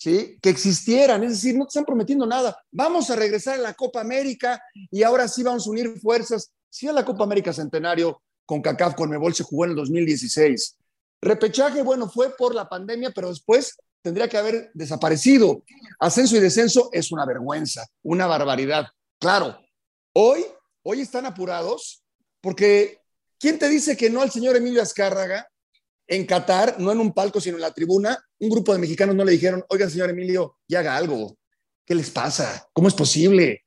¿sí? 0.00 0.38
que 0.40 0.48
existieran, 0.48 1.22
es 1.24 1.32
decir, 1.32 1.54
no 1.56 1.66
te 1.66 1.68
están 1.68 1.84
prometiendo 1.84 2.24
nada. 2.24 2.56
Vamos 2.70 3.10
a 3.10 3.16
regresar 3.16 3.56
a 3.56 3.62
la 3.62 3.74
Copa 3.74 4.00
América 4.00 4.62
y 4.90 5.02
ahora 5.02 5.28
sí 5.28 5.42
vamos 5.42 5.66
a 5.66 5.70
unir 5.70 6.00
fuerzas. 6.00 6.50
Sí, 6.70 6.88
a 6.88 6.92
la 6.92 7.04
Copa 7.04 7.24
América 7.24 7.52
Centenario 7.52 8.22
con 8.46 8.62
CACAF, 8.62 8.94
con 8.94 9.10
Mebol 9.10 9.34
se 9.34 9.44
jugó 9.44 9.66
en 9.66 9.72
el 9.72 9.76
2016. 9.76 10.76
Repechaje, 11.20 11.82
bueno, 11.82 12.08
fue 12.08 12.34
por 12.34 12.54
la 12.54 12.66
pandemia, 12.66 13.10
pero 13.14 13.28
después 13.28 13.76
tendría 14.00 14.26
que 14.26 14.38
haber 14.38 14.70
desaparecido. 14.72 15.62
Ascenso 15.98 16.34
y 16.36 16.40
descenso 16.40 16.88
es 16.92 17.12
una 17.12 17.26
vergüenza, 17.26 17.86
una 18.02 18.26
barbaridad. 18.26 18.86
Claro, 19.18 19.60
hoy, 20.14 20.46
hoy 20.82 21.02
están 21.02 21.26
apurados 21.26 22.02
porque 22.40 23.00
¿quién 23.38 23.58
te 23.58 23.68
dice 23.68 23.98
que 23.98 24.08
no 24.08 24.22
al 24.22 24.30
señor 24.30 24.56
Emilio 24.56 24.80
Azcárraga 24.80 25.49
en 26.10 26.26
Qatar, 26.26 26.80
no 26.80 26.90
en 26.90 26.98
un 26.98 27.12
palco, 27.12 27.40
sino 27.40 27.56
en 27.56 27.60
la 27.60 27.72
tribuna, 27.72 28.18
un 28.40 28.50
grupo 28.50 28.72
de 28.72 28.80
mexicanos 28.80 29.14
no 29.14 29.24
le 29.24 29.30
dijeron, 29.30 29.64
oiga, 29.68 29.88
señor 29.88 30.10
Emilio, 30.10 30.58
ya 30.66 30.80
haga 30.80 30.96
algo. 30.96 31.38
¿Qué 31.86 31.94
les 31.94 32.10
pasa? 32.10 32.68
¿Cómo 32.72 32.88
es 32.88 32.94
posible? 32.94 33.64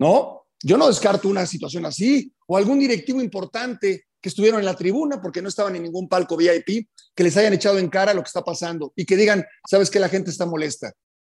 ¿No? 0.00 0.44
Yo 0.60 0.76
no 0.76 0.88
descarto 0.88 1.28
una 1.28 1.46
situación 1.46 1.86
así. 1.86 2.32
O 2.48 2.56
algún 2.56 2.80
directivo 2.80 3.20
importante 3.20 4.06
que 4.20 4.28
estuvieron 4.28 4.58
en 4.58 4.66
la 4.66 4.74
tribuna 4.74 5.22
porque 5.22 5.40
no 5.40 5.48
estaban 5.48 5.76
en 5.76 5.84
ningún 5.84 6.08
palco 6.08 6.36
VIP, 6.36 6.88
que 7.14 7.22
les 7.22 7.36
hayan 7.36 7.52
echado 7.52 7.78
en 7.78 7.88
cara 7.88 8.12
lo 8.12 8.22
que 8.22 8.28
está 8.28 8.42
pasando 8.42 8.92
y 8.96 9.04
que 9.04 9.16
digan, 9.16 9.46
¿sabes 9.70 9.88
qué? 9.88 10.00
La 10.00 10.08
gente 10.08 10.32
está 10.32 10.46
molesta. 10.46 10.92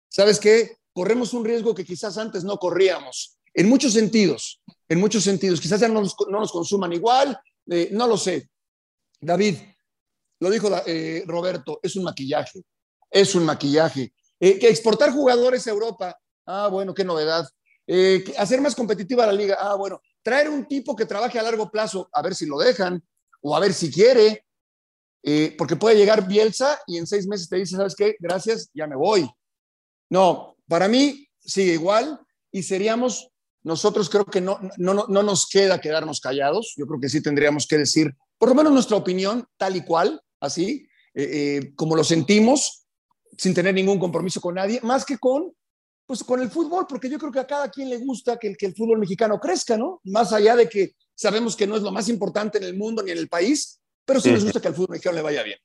¿Sabes 0.10 0.40
qué? 0.40 0.78
Corremos 0.94 1.34
un 1.34 1.44
riesgo 1.44 1.74
que 1.74 1.84
quizás 1.84 2.20
antes 2.20 2.44
no 2.44 2.58
corríamos. 2.58 3.40
En 3.56 3.68
muchos 3.68 3.94
sentidos, 3.94 4.62
en 4.88 5.00
muchos 5.00 5.24
sentidos. 5.24 5.60
Quizás 5.60 5.82
ya 5.82 5.88
no 5.88 6.02
nos, 6.02 6.16
no 6.30 6.40
nos 6.40 6.52
consuman 6.52 6.94
igual, 6.94 7.36
eh, 7.68 7.90
no 7.92 8.06
lo 8.06 8.16
sé. 8.16 8.48
David, 9.20 9.56
lo 10.42 10.50
dijo 10.50 10.70
eh, 10.88 11.24
Roberto, 11.28 11.80
es 11.84 11.96
un 11.96 12.04
maquillaje, 12.04 12.64
es 13.12 13.36
un 13.36 13.46
maquillaje. 13.46 14.12
Eh, 14.40 14.58
que 14.58 14.70
exportar 14.70 15.12
jugadores 15.12 15.68
a 15.68 15.70
Europa, 15.70 16.20
ah, 16.48 16.68
bueno, 16.68 16.96
qué 16.96 17.04
novedad. 17.06 17.48
Eh, 17.86 18.24
hacer 18.40 18.60
más 18.60 18.74
competitiva 18.74 19.28
la 19.28 19.34
liga, 19.34 19.56
ah, 19.60 19.76
bueno. 19.76 20.02
Traer 20.24 20.50
un 20.50 20.68
tipo 20.68 20.96
que 20.96 21.06
trabaje 21.06 21.38
a 21.38 21.44
largo 21.44 21.70
plazo, 21.70 22.10
a 22.12 22.24
ver 22.24 22.34
si 22.34 22.48
lo 22.48 22.58
dejan, 22.58 23.04
o 23.42 23.56
a 23.56 23.60
ver 23.60 23.74
si 23.74 23.92
quiere, 23.92 24.46
porque 25.58 25.76
puede 25.76 25.96
llegar 25.96 26.28
Bielsa 26.28 26.80
y 26.88 26.98
en 26.98 27.06
seis 27.06 27.28
meses 27.28 27.48
te 27.48 27.58
dice, 27.58 27.76
¿sabes 27.76 27.96
qué? 27.96 28.16
Gracias, 28.20 28.70
ya 28.74 28.88
me 28.88 28.96
voy. 28.96 29.30
No, 30.10 30.56
para 30.68 30.88
mí 30.88 31.28
sigue 31.40 31.74
igual 31.74 32.20
y 32.52 32.64
seríamos, 32.64 33.30
nosotros 33.64 34.10
creo 34.10 34.26
que 34.26 34.42
no, 34.42 34.60
no, 34.78 35.06
no 35.08 35.24
nos 35.24 35.48
queda 35.48 35.82
quedarnos 35.82 36.20
callados, 36.20 36.74
yo 36.78 36.86
creo 36.86 37.00
que 37.00 37.10
sí 37.10 37.22
tendríamos 37.22 37.66
que 37.68 37.78
decir, 37.80 38.16
por 38.38 38.50
lo 38.50 38.56
menos 38.56 38.74
nuestra 38.74 38.98
opinión, 38.98 39.48
tal 39.58 39.76
y 39.76 39.86
cual, 39.86 40.20
así, 40.42 40.88
eh, 41.14 41.30
eh, 41.32 41.74
como 41.76 41.96
lo 41.96 42.04
sentimos, 42.04 42.86
sin 43.38 43.54
tener 43.54 43.74
ningún 43.74 44.00
compromiso 44.00 44.42
con 44.42 44.56
nadie, 44.56 44.82
más 44.84 45.06
que 45.06 45.18
con, 45.18 45.54
pues, 46.06 46.24
con 46.24 46.42
el 46.42 46.50
fútbol, 46.50 46.86
porque 46.90 47.10
yo 47.10 47.18
creo 47.18 47.32
que 47.32 47.40
a 47.40 47.48
cada 47.48 47.70
quien 47.70 47.90
le 47.90 47.98
gusta 47.98 48.38
que 48.38 48.48
el, 48.48 48.58
que 48.58 48.66
el 48.66 48.76
fútbol 48.76 49.00
mexicano 49.00 49.40
crezca, 49.40 49.78
¿no? 49.78 50.02
Más 50.04 50.34
allá 50.34 50.56
de 50.58 50.68
que 50.68 50.96
sabemos 51.16 51.56
que 51.56 51.68
no 51.68 51.78
es 51.78 51.84
lo 51.84 51.92
más 51.92 52.10
importante 52.10 52.58
en 52.58 52.66
el 52.66 52.76
mundo 52.76 53.02
ni 53.02 53.12
en 53.12 53.18
el 53.18 53.30
país, 53.30 53.80
pero 54.04 54.20
sí 54.20 54.32
nos 54.32 54.44
gusta 54.44 54.60
que 54.60 54.68
al 54.68 54.76
fútbol 54.76 54.90
mexicano 54.92 55.16
le 55.16 55.22
vaya 55.22 55.44
bien. 55.44 55.60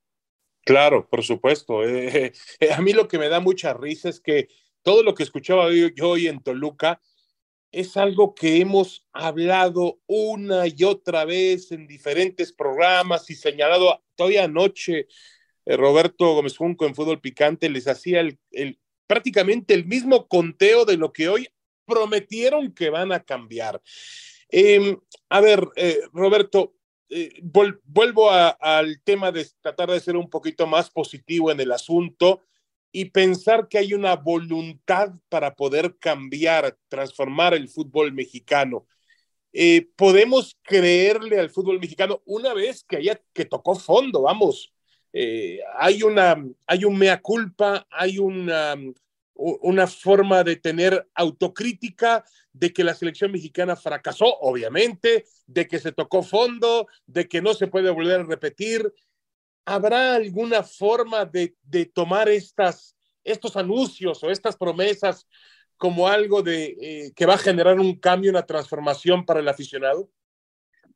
Claro, 0.64 1.08
por 1.08 1.22
supuesto. 1.22 1.84
Eh, 1.84 2.32
a 2.76 2.80
mí 2.82 2.92
lo 2.92 3.08
que 3.08 3.18
me 3.18 3.28
da 3.28 3.40
mucha 3.40 3.72
risa 3.72 4.08
es 4.08 4.20
que 4.20 4.48
todo 4.82 5.02
lo 5.02 5.14
que 5.14 5.22
escuchaba 5.22 5.68
yo 5.72 6.10
hoy 6.10 6.28
en 6.28 6.42
Toluca, 6.42 7.00
es 7.72 7.96
algo 7.96 8.34
que 8.34 8.60
hemos 8.60 9.06
hablado 9.12 10.00
una 10.06 10.66
y 10.66 10.84
otra 10.84 11.24
vez 11.24 11.72
en 11.72 11.86
diferentes 11.86 12.52
programas 12.52 13.28
y 13.30 13.34
señalado 13.34 14.02
todavía 14.14 14.44
anoche. 14.44 15.08
Eh, 15.64 15.76
Roberto 15.76 16.34
Gómez 16.34 16.56
Junco 16.56 16.86
en 16.86 16.94
Fútbol 16.94 17.20
Picante 17.20 17.68
les 17.68 17.88
hacía 17.88 18.20
el, 18.20 18.38
prácticamente 19.06 19.74
el 19.74 19.84
mismo 19.84 20.28
conteo 20.28 20.84
de 20.84 20.96
lo 20.96 21.12
que 21.12 21.28
hoy 21.28 21.48
prometieron 21.84 22.72
que 22.72 22.90
van 22.90 23.12
a 23.12 23.22
cambiar. 23.22 23.82
Em, 24.48 24.98
a 25.28 25.40
ver, 25.40 25.66
eh, 25.76 26.00
Roberto, 26.12 26.74
eh, 27.08 27.40
vuelvo 27.42 28.30
al 28.30 29.00
tema 29.02 29.30
de 29.30 29.46
tratar 29.60 29.90
de 29.90 30.00
ser 30.00 30.16
un 30.16 30.28
poquito 30.28 30.66
más 30.66 30.90
positivo 30.90 31.52
en 31.52 31.60
el 31.60 31.72
asunto 31.72 32.42
y 32.96 33.04
pensar 33.10 33.68
que 33.68 33.76
hay 33.76 33.92
una 33.92 34.16
voluntad 34.16 35.12
para 35.28 35.54
poder 35.54 35.98
cambiar, 35.98 36.78
transformar 36.88 37.52
el 37.52 37.68
fútbol 37.68 38.10
mexicano. 38.10 38.86
Eh, 39.52 39.90
podemos 39.96 40.58
creerle 40.62 41.38
al 41.38 41.50
fútbol 41.50 41.78
mexicano 41.78 42.22
una 42.24 42.54
vez 42.54 42.84
que 42.84 42.96
haya 42.96 43.20
que 43.34 43.44
tocó 43.44 43.74
fondo, 43.74 44.22
vamos. 44.22 44.72
Eh, 45.12 45.60
hay 45.78 46.02
una, 46.02 46.42
hay 46.66 46.86
un 46.86 46.96
mea 46.96 47.20
culpa, 47.20 47.86
hay 47.90 48.16
una, 48.16 48.74
una 49.34 49.86
forma 49.86 50.42
de 50.42 50.56
tener 50.56 51.06
autocrítica 51.14 52.24
de 52.54 52.72
que 52.72 52.82
la 52.82 52.94
selección 52.94 53.30
mexicana 53.30 53.76
fracasó, 53.76 54.38
obviamente, 54.40 55.26
de 55.46 55.68
que 55.68 55.80
se 55.80 55.92
tocó 55.92 56.22
fondo, 56.22 56.86
de 57.06 57.28
que 57.28 57.42
no 57.42 57.52
se 57.52 57.66
puede 57.66 57.90
volver 57.90 58.20
a 58.20 58.24
repetir, 58.24 58.90
¿habrá 59.66 60.14
alguna 60.14 60.62
forma 60.62 61.26
de, 61.26 61.54
tomar 61.92 62.28
estas, 62.28 62.96
estos 63.22 63.56
anuncios 63.56 64.22
o 64.22 64.30
estas 64.30 64.56
promesas 64.56 65.26
como 65.76 66.08
algo 66.08 66.42
de, 66.42 66.76
eh, 66.80 67.12
que 67.14 67.26
va 67.26 67.34
a 67.34 67.38
generar 67.38 67.78
un 67.78 67.98
cambio, 67.98 68.30
una 68.30 68.46
transformación 68.46 69.26
para 69.26 69.40
el 69.40 69.48
aficionado? 69.48 70.08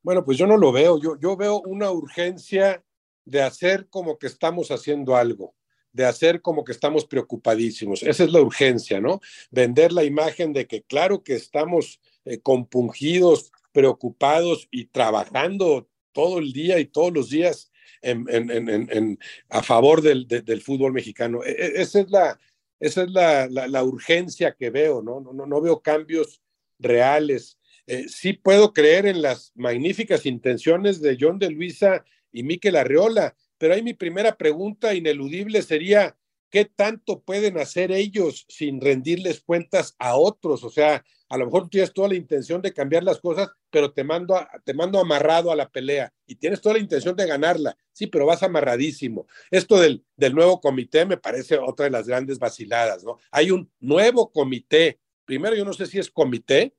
Bueno, 0.02 0.24
pues 0.24 0.38
yo 0.38 0.46
no 0.46 0.56
lo 0.56 0.72
veo. 0.72 0.98
Yo, 0.98 1.18
yo 1.20 1.36
veo 1.36 1.60
una 1.66 1.90
urgencia 1.90 2.82
de 3.24 3.42
hacer 3.42 3.88
como 3.90 4.18
que 4.18 4.28
estamos 4.28 4.70
haciendo 4.70 5.16
algo, 5.16 5.54
de 5.92 6.06
hacer 6.06 6.40
como 6.40 6.64
que 6.64 6.72
estamos 6.72 7.04
preocupadísimos. 7.04 8.02
Esa 8.02 8.24
es 8.24 8.32
la 8.32 8.40
urgencia, 8.40 9.00
¿no? 9.00 9.20
Vender 9.50 9.92
la 9.92 10.04
imagen 10.04 10.52
de 10.52 10.66
que 10.66 10.82
claro 10.82 11.22
que 11.22 11.34
estamos 11.34 12.00
eh, 12.24 12.40
compungidos, 12.40 13.52
preocupados 13.72 14.68
y 14.70 14.86
trabajando 14.86 15.88
todo 16.12 16.38
el 16.38 16.52
día 16.52 16.78
y 16.78 16.86
todos 16.86 17.12
los 17.12 17.28
días 17.30 17.69
en, 18.02 19.19
a 19.49 19.62
favor 19.62 20.02
del, 20.02 20.62
fútbol 20.62 20.92
mexicano. 20.92 21.45
E, 21.45 21.50
e, 21.50 21.83
esa 21.83 22.00
es 22.00 22.11
la, 22.11 22.40
esa 22.78 23.02
es 23.02 23.11
la, 23.11 23.85
urgencia 23.85 24.54
que 24.59 24.71
veo, 24.71 25.02
¿no? 25.02 25.21
No, 25.21 25.47
no, 25.47 25.61
veo 25.61 25.80
cambios 25.80 26.40
reales. 26.78 27.59
Eh, 27.87 28.09
sí 28.09 28.33
puedo 28.33 28.73
creer 28.73 29.07
en 29.07 29.23
las 29.23 29.52
magníficas 29.54 30.26
intenciones 30.26 31.00
de 31.00 31.16
John 31.21 31.38
de 31.38 31.50
Luisa 31.50 32.04
y 32.33 32.42
Miquel 32.42 32.76
Arreola, 32.76 33.37
pero 33.59 33.75
ahí 33.75 33.83
mi 33.83 33.95
primera 33.95 34.37
pregunta 34.37 34.95
ineludible 34.95 35.61
sería, 35.62 36.16
¿qué 36.50 36.64
tanto 36.64 37.21
pueden 37.23 37.59
hacer 37.59 37.92
ellos 37.92 38.47
sin 38.49 38.80
rendirles 38.80 39.40
cuentas 39.40 39.95
a 39.99 40.16
otros? 40.16 40.64
O 40.64 40.71
sea, 40.71 41.04
a 41.28 41.37
lo 41.37 41.45
mejor 41.47 41.64
tú 41.64 41.71
tienes 41.71 41.92
toda 41.92 42.09
la 42.09 42.14
intención 42.14 42.62
de 42.62 42.73
cambiar 42.73 43.04
las 43.04 43.21
cosas, 43.21 43.50
pero 43.70 43.92
te 43.92 44.04
mando, 44.04 44.38
te 44.64 44.74
mando 44.74 44.98
amarrado 44.98 45.50
a 45.50 45.56
la 45.56 45.68
pelea 45.68 46.12
y 46.26 46.36
tienes 46.36 46.60
toda 46.60 46.74
la 46.74 46.80
intención 46.80 47.16
de 47.16 47.26
ganarla, 47.26 47.76
sí, 47.92 48.06
pero 48.06 48.26
vas 48.26 48.42
amarradísimo. 48.42 49.26
Esto 49.50 49.78
del, 49.78 50.04
del 50.16 50.34
nuevo 50.34 50.60
comité 50.60 51.06
me 51.06 51.16
parece 51.16 51.56
otra 51.58 51.84
de 51.84 51.90
las 51.90 52.06
grandes 52.06 52.38
vaciladas, 52.38 53.04
¿no? 53.04 53.18
Hay 53.30 53.50
un 53.50 53.70
nuevo 53.80 54.30
comité. 54.32 54.98
Primero, 55.24 55.54
yo 55.54 55.64
no 55.64 55.72
sé 55.72 55.86
si 55.86 55.98
es 55.98 56.10
comité, 56.10 56.74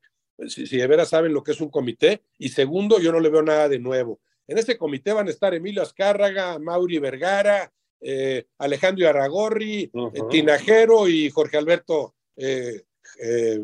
si, 0.47 0.67
si 0.67 0.77
de 0.77 0.87
veras 0.87 1.09
saben 1.09 1.33
lo 1.33 1.43
que 1.43 1.51
es 1.51 1.61
un 1.61 1.69
comité, 1.69 2.23
y 2.37 2.49
segundo, 2.49 2.99
yo 2.99 3.11
no 3.11 3.19
le 3.19 3.29
veo 3.29 3.41
nada 3.41 3.69
de 3.69 3.79
nuevo. 3.79 4.19
En 4.47 4.57
este 4.57 4.77
comité 4.77 5.13
van 5.13 5.27
a 5.27 5.31
estar 5.31 5.53
Emilio 5.53 5.81
Azcárraga, 5.81 6.59
Mauri 6.59 6.99
Vergara, 6.99 7.71
eh, 8.01 8.47
Alejandro 8.57 9.07
Aragorri, 9.07 9.83
eh, 9.93 10.21
Tinajero 10.29 11.07
y 11.07 11.29
Jorge 11.29 11.57
Alberto 11.57 12.15
eh, 12.35 12.83
eh, 13.21 13.61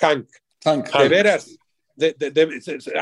Hank. 0.00 0.28
De 0.64 1.08
veras, 1.08 1.58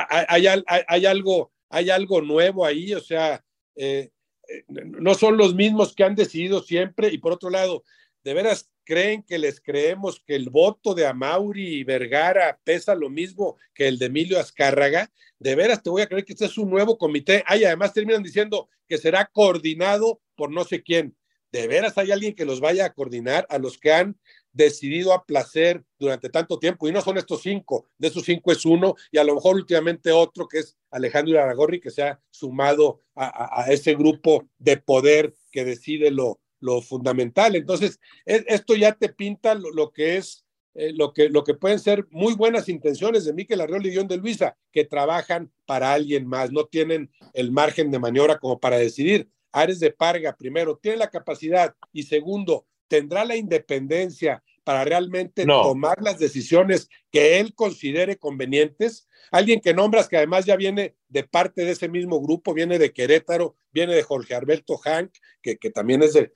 hay, 0.09 1.07
algo, 1.07 1.52
hay 1.69 1.90
algo 1.90 2.21
nuevo 2.21 2.64
ahí, 2.64 2.95
o 2.95 3.00
sea, 3.00 3.45
eh, 3.76 4.11
eh, 4.49 4.64
no 4.67 5.14
son 5.14 5.37
los 5.37 5.55
mismos 5.55 5.95
que 5.95 6.05
han 6.05 6.14
decidido 6.14 6.62
siempre 6.62 7.09
y 7.09 7.19
por 7.19 7.33
otro 7.33 7.50
lado, 7.50 7.85
¿de 8.25 8.35
veras 8.35 8.71
creen 8.85 9.23
que 9.23 9.38
les 9.38 9.61
creemos 9.61 10.23
que 10.26 10.35
el 10.35 10.49
voto 10.49 10.95
de 10.95 11.07
Amauri 11.07 11.76
y 11.76 11.85
Vergara 11.85 12.59
pesa 12.64 12.95
lo 12.95 13.11
mismo 13.11 13.57
que 13.75 13.87
el 13.87 13.99
de 13.99 14.07
Emilio 14.07 14.40
Azcárraga? 14.40 15.11
De 15.38 15.55
veras 15.55 15.83
te 15.83 15.90
voy 15.90 16.02
a 16.02 16.07
creer 16.07 16.25
que 16.25 16.33
este 16.33 16.47
es 16.47 16.57
un 16.57 16.71
nuevo 16.71 16.97
comité. 16.97 17.45
Ay, 17.47 17.64
además 17.64 17.93
terminan 17.93 18.23
diciendo 18.23 18.69
que 18.88 18.99
será 18.99 19.26
coordinado 19.26 20.21
por 20.35 20.50
no 20.50 20.64
sé 20.64 20.83
quién. 20.83 21.14
¿De 21.52 21.67
veras 21.67 21.97
hay 21.99 22.11
alguien 22.11 22.35
que 22.35 22.45
los 22.45 22.61
vaya 22.61 22.87
a 22.87 22.93
coordinar 22.93 23.47
a 23.50 23.59
los 23.59 23.78
que 23.78 23.93
han 23.93 24.19
decidido 24.52 25.12
a 25.12 25.25
placer 25.25 25.85
durante 25.99 26.28
tanto 26.28 26.59
tiempo? 26.59 26.88
Y 26.88 26.93
no 26.93 27.00
son 27.00 27.19
estos 27.19 27.43
cinco, 27.43 27.87
de 27.99 28.09
esos 28.09 28.25
cinco 28.25 28.52
es 28.52 28.64
uno, 28.64 28.95
y 29.11 29.19
a 29.19 29.25
lo 29.25 29.35
mejor 29.35 29.57
últimamente 29.57 30.12
otro 30.12 30.47
que 30.49 30.59
es 30.59 30.76
Alejandro 30.90 31.40
Aragorri, 31.40 31.81
que 31.81 31.90
se 31.90 32.02
ha 32.02 32.21
sumado 32.31 33.02
a, 33.14 33.67
ese 33.69 33.95
grupo 33.95 34.49
de 34.59 34.76
poder 34.76 35.35
que 35.50 35.64
decide 35.64 36.11
lo, 36.11 36.40
lo 36.61 36.81
fundamental. 36.81 37.57
Entonces, 37.57 38.00
esto 38.25 38.75
ya 38.75 38.93
te 38.93 39.09
pinta 39.09 39.55
lo, 39.55 39.90
que 39.90 40.17
es, 40.17 40.45
eh, 40.75 40.93
lo, 40.95 41.12
que, 41.12 41.28
lo 41.28 41.45
que 41.45 41.55
pueden 41.55 41.78
ser 41.78 42.07
muy 42.11 42.35
buenas 42.35 42.69
intenciones 42.69 43.25
de 43.25 43.33
Miquel 43.33 43.61
Arriola 43.61 43.88
y 43.88 44.07
de 44.07 44.17
Luisa, 44.17 44.57
que 44.73 44.85
trabajan 44.85 45.50
para 45.67 45.93
alguien 45.93 46.26
más, 46.26 46.52
no 46.52 46.64
tienen 46.64 47.11
el 47.35 47.50
margen 47.50 47.90
de 47.90 47.99
maniobra 47.99 48.38
como 48.38 48.59
para 48.59 48.78
decidir. 48.78 49.28
Ares 49.52 49.81
de 49.81 49.90
Parga, 49.90 50.37
primero, 50.37 50.76
tiene 50.76 50.99
la 50.99 51.11
capacidad 51.11 51.75
y 51.93 52.05
segundo, 52.05 52.67
tendrá 52.88 53.25
la 53.25 53.37
independencia 53.37 54.42
para 54.68 54.85
realmente 54.85 55.47
tomar 55.47 55.97
las 56.02 56.18
decisiones 56.18 56.90
que 57.11 57.40
él 57.40 57.54
considere 57.54 58.18
convenientes. 58.18 59.09
Alguien 59.30 59.61
que 59.61 59.73
nombras 59.73 60.09
que 60.09 60.18
además 60.18 60.45
ya 60.45 60.57
viene 60.57 60.95
de 61.09 61.25
parte 61.25 61.64
de 61.64 61.71
ese 61.71 61.88
mismo 61.88 62.21
grupo, 62.21 62.52
viene 62.52 62.78
de 62.78 62.92
Querétaro, 62.92 63.57
viene 63.73 63.95
de 63.95 64.02
Jorge 64.02 64.35
Alberto 64.35 64.76
Hank, 64.76 65.11
que, 65.40 65.57
que 65.57 65.71
también 65.71 66.02
es 66.02 66.12
de, 66.12 66.33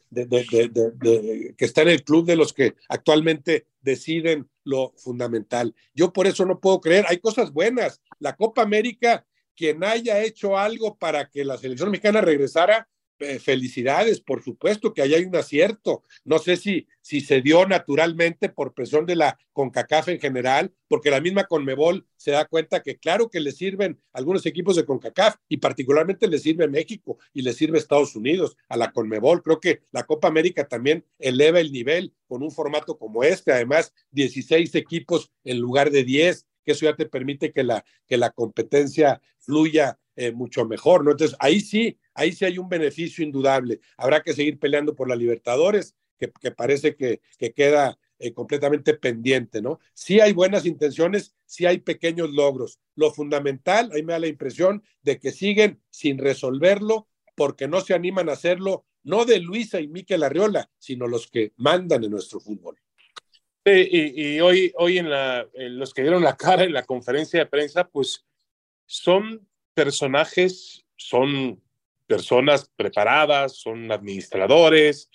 que 1.58 1.64
está 1.64 1.82
en 1.82 1.88
el 1.88 2.04
club 2.04 2.24
de 2.24 2.36
los 2.36 2.54
que 2.54 2.74
actualmente 2.88 3.66
deciden 3.82 4.48
lo 4.64 4.94
fundamental. 4.96 5.74
Yo 5.94 6.14
por 6.14 6.26
eso 6.26 6.46
no 6.46 6.58
puedo 6.58 6.80
creer, 6.80 7.04
hay 7.08 7.18
cosas 7.18 7.52
buenas. 7.52 8.00
La 8.18 8.34
Copa 8.34 8.62
América, 8.62 9.26
quien 9.54 9.84
haya 9.84 10.22
hecho 10.22 10.56
algo 10.56 10.96
para 10.96 11.28
que 11.28 11.44
la 11.44 11.58
selección 11.58 11.90
mexicana 11.90 12.22
regresara, 12.22 12.88
eh, 13.22 13.38
felicidades, 13.38 14.20
por 14.20 14.42
supuesto 14.42 14.92
que 14.92 15.02
ahí 15.02 15.14
hay 15.14 15.24
un 15.24 15.36
acierto. 15.36 16.02
No 16.24 16.38
sé 16.38 16.56
si, 16.56 16.86
si 17.00 17.20
se 17.20 17.40
dio 17.40 17.66
naturalmente 17.66 18.48
por 18.48 18.74
presión 18.74 19.06
de 19.06 19.16
la 19.16 19.38
CONCACAF 19.52 20.08
en 20.08 20.20
general, 20.20 20.72
porque 20.88 21.10
la 21.10 21.20
misma 21.20 21.44
CONMEBOL 21.44 22.06
se 22.16 22.32
da 22.32 22.44
cuenta 22.44 22.82
que 22.82 22.98
claro 22.98 23.30
que 23.30 23.40
le 23.40 23.52
sirven 23.52 24.00
algunos 24.12 24.44
equipos 24.46 24.76
de 24.76 24.84
CONCACAF 24.84 25.36
y 25.48 25.58
particularmente 25.58 26.28
le 26.28 26.38
sirve 26.38 26.68
México 26.68 27.18
y 27.32 27.42
le 27.42 27.52
sirve 27.52 27.78
Estados 27.78 28.14
Unidos 28.16 28.56
a 28.68 28.76
la 28.76 28.92
CONMEBOL. 28.92 29.42
Creo 29.42 29.60
que 29.60 29.82
la 29.92 30.04
Copa 30.04 30.28
América 30.28 30.68
también 30.68 31.04
eleva 31.18 31.60
el 31.60 31.72
nivel 31.72 32.12
con 32.26 32.42
un 32.42 32.50
formato 32.50 32.98
como 32.98 33.24
este, 33.24 33.52
además 33.52 33.92
16 34.10 34.74
equipos 34.74 35.30
en 35.44 35.58
lugar 35.58 35.90
de 35.90 36.04
10 36.04 36.46
que 36.64 36.72
eso 36.72 36.86
ya 36.86 36.94
te 36.94 37.06
permite 37.06 37.52
que 37.52 37.64
la, 37.64 37.84
que 38.06 38.16
la 38.16 38.30
competencia 38.30 39.20
fluya 39.38 39.98
eh, 40.16 40.32
mucho 40.32 40.66
mejor, 40.66 41.04
¿no? 41.04 41.12
Entonces, 41.12 41.36
ahí 41.40 41.60
sí, 41.60 41.98
ahí 42.14 42.32
sí 42.32 42.44
hay 42.44 42.58
un 42.58 42.68
beneficio 42.68 43.24
indudable. 43.24 43.80
Habrá 43.96 44.22
que 44.22 44.32
seguir 44.32 44.58
peleando 44.58 44.94
por 44.94 45.08
la 45.08 45.16
Libertadores, 45.16 45.94
que, 46.18 46.50
parece 46.52 46.94
que, 46.94 47.20
que 47.36 47.52
queda 47.52 47.98
eh, 48.22 48.32
completamente 48.32 48.94
pendiente, 48.94 49.60
¿no? 49.60 49.80
Sí 49.94 50.20
hay 50.20 50.32
buenas 50.32 50.64
intenciones, 50.64 51.34
sí 51.44 51.66
hay 51.66 51.78
pequeños 51.78 52.30
logros. 52.30 52.78
Lo 52.94 53.10
fundamental, 53.10 53.90
ahí 53.92 54.04
me 54.04 54.12
da 54.12 54.20
la 54.20 54.28
impresión 54.28 54.84
de 55.02 55.18
que 55.18 55.32
siguen 55.32 55.80
sin 55.90 56.18
resolverlo 56.18 57.08
porque 57.34 57.66
no 57.66 57.80
se 57.80 57.94
animan 57.94 58.28
a 58.28 58.34
hacerlo, 58.34 58.86
no 59.02 59.24
de 59.24 59.40
Luisa 59.40 59.80
y 59.80 59.88
Miquel 59.88 60.22
Arriola, 60.22 60.70
sino 60.78 61.08
los 61.08 61.26
que 61.26 61.52
mandan 61.56 62.04
en 62.04 62.12
nuestro 62.12 62.38
fútbol. 62.38 62.76
y, 63.64 64.38
hoy, 64.38 64.72
hoy 64.76 64.98
en, 64.98 65.10
la, 65.10 65.48
en 65.54 65.78
los 65.78 65.92
que 65.92 66.02
dieron 66.02 66.22
la 66.22 66.36
cara 66.36 66.62
en 66.62 66.72
la 66.72 66.84
conferencia 66.84 67.40
de 67.40 67.46
prensa, 67.46 67.88
pues 67.88 68.24
son 68.86 69.48
personajes, 69.74 70.84
son 70.96 71.60
personas 72.12 72.70
preparadas, 72.76 73.56
son 73.56 73.90
administradores, 73.90 75.08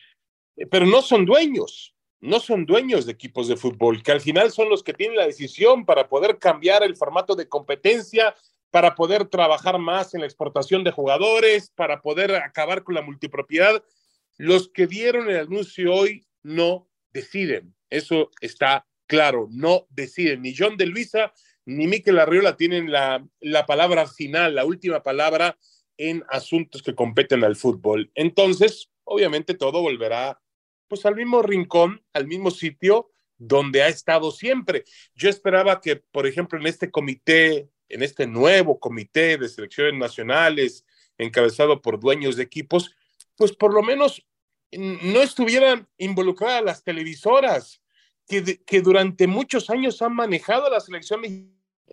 eh, 0.56 0.66
pero 0.66 0.88
no 0.88 1.04
son 1.04 1.26
dueños, 1.26 1.94
no 2.20 2.40
son 2.40 2.66
dueños 2.66 3.06
de 3.06 3.12
equipos 3.12 3.48
de 3.48 3.56
fútbol, 3.56 4.02
que 4.02 4.12
al 4.12 4.22
final 4.22 4.52
son 4.52 4.68
los 4.68 4.82
que 4.82 4.94
tienen 4.94 5.16
la 5.16 5.28
decisión 5.28 5.86
para 5.86 6.10
poder 6.10 6.40
cambiar 6.40 6.82
el 6.82 6.96
formato 6.96 7.36
de 7.36 7.48
competencia, 7.48 8.36
para 8.72 8.96
poder 8.96 9.26
trabajar 9.26 9.78
más 9.78 10.16
en 10.16 10.22
la 10.22 10.26
exportación 10.26 10.84
de 10.84 10.92
jugadores, 10.92 11.72
para 11.76 12.02
poder 12.02 12.36
acabar 12.36 12.84
con 12.84 12.96
la 12.96 13.04
multipropiedad. 13.04 13.84
Los 14.38 14.68
que 14.70 14.88
dieron 14.88 15.30
el 15.30 15.38
anuncio 15.38 15.94
hoy 15.94 16.26
no 16.42 16.90
deciden, 17.14 17.76
eso 17.92 18.32
está 18.42 18.88
claro, 19.06 19.48
no 19.52 19.86
deciden. 19.92 20.42
Ni 20.42 20.56
John 20.56 20.78
de 20.78 20.88
Luisa 20.88 21.32
ni 21.66 21.86
Miquel 21.86 22.18
Arriola 22.18 22.58
tienen 22.58 22.92
la, 22.92 23.24
la 23.40 23.68
palabra 23.68 24.08
final, 24.08 24.56
la 24.56 24.66
última 24.66 25.04
palabra 25.04 25.58
en 25.98 26.24
asuntos 26.30 26.84
que 26.84 26.96
competen 26.96 27.44
al 27.44 27.56
fútbol. 27.56 28.12
Entonces, 28.16 28.90
obviamente 29.04 29.54
todo 29.54 29.82
volverá 29.82 30.42
pues 30.88 31.06
al 31.06 31.16
mismo 31.16 31.42
rincón, 31.42 32.04
al 32.14 32.28
mismo 32.28 32.52
sitio 32.52 33.12
donde 33.38 33.84
ha 33.84 33.88
estado 33.88 34.32
siempre. 34.32 34.84
Yo 35.14 35.30
esperaba 35.30 35.82
que, 35.82 35.98
por 35.98 36.26
ejemplo, 36.28 36.60
en 36.60 36.68
este 36.68 36.90
comité, 36.90 37.70
en 37.90 38.04
este 38.04 38.26
nuevo 38.26 38.80
comité 38.80 39.38
de 39.38 39.50
selecciones 39.50 39.94
nacionales, 39.96 40.86
encabezado 41.18 41.82
por 41.82 42.00
dueños 42.00 42.36
de 42.36 42.44
equipos, 42.44 42.96
pues 43.36 43.52
por 43.54 43.74
lo 43.74 43.84
menos 43.84 44.26
no 44.72 45.22
estuvieran 45.22 45.88
involucradas 45.98 46.64
las 46.64 46.84
televisoras 46.84 47.82
que, 48.28 48.62
que 48.66 48.82
durante 48.82 49.28
muchos 49.28 49.70
años 49.70 50.02
han 50.02 50.14
manejado 50.14 50.70
la 50.70 50.80
selección 50.80 51.22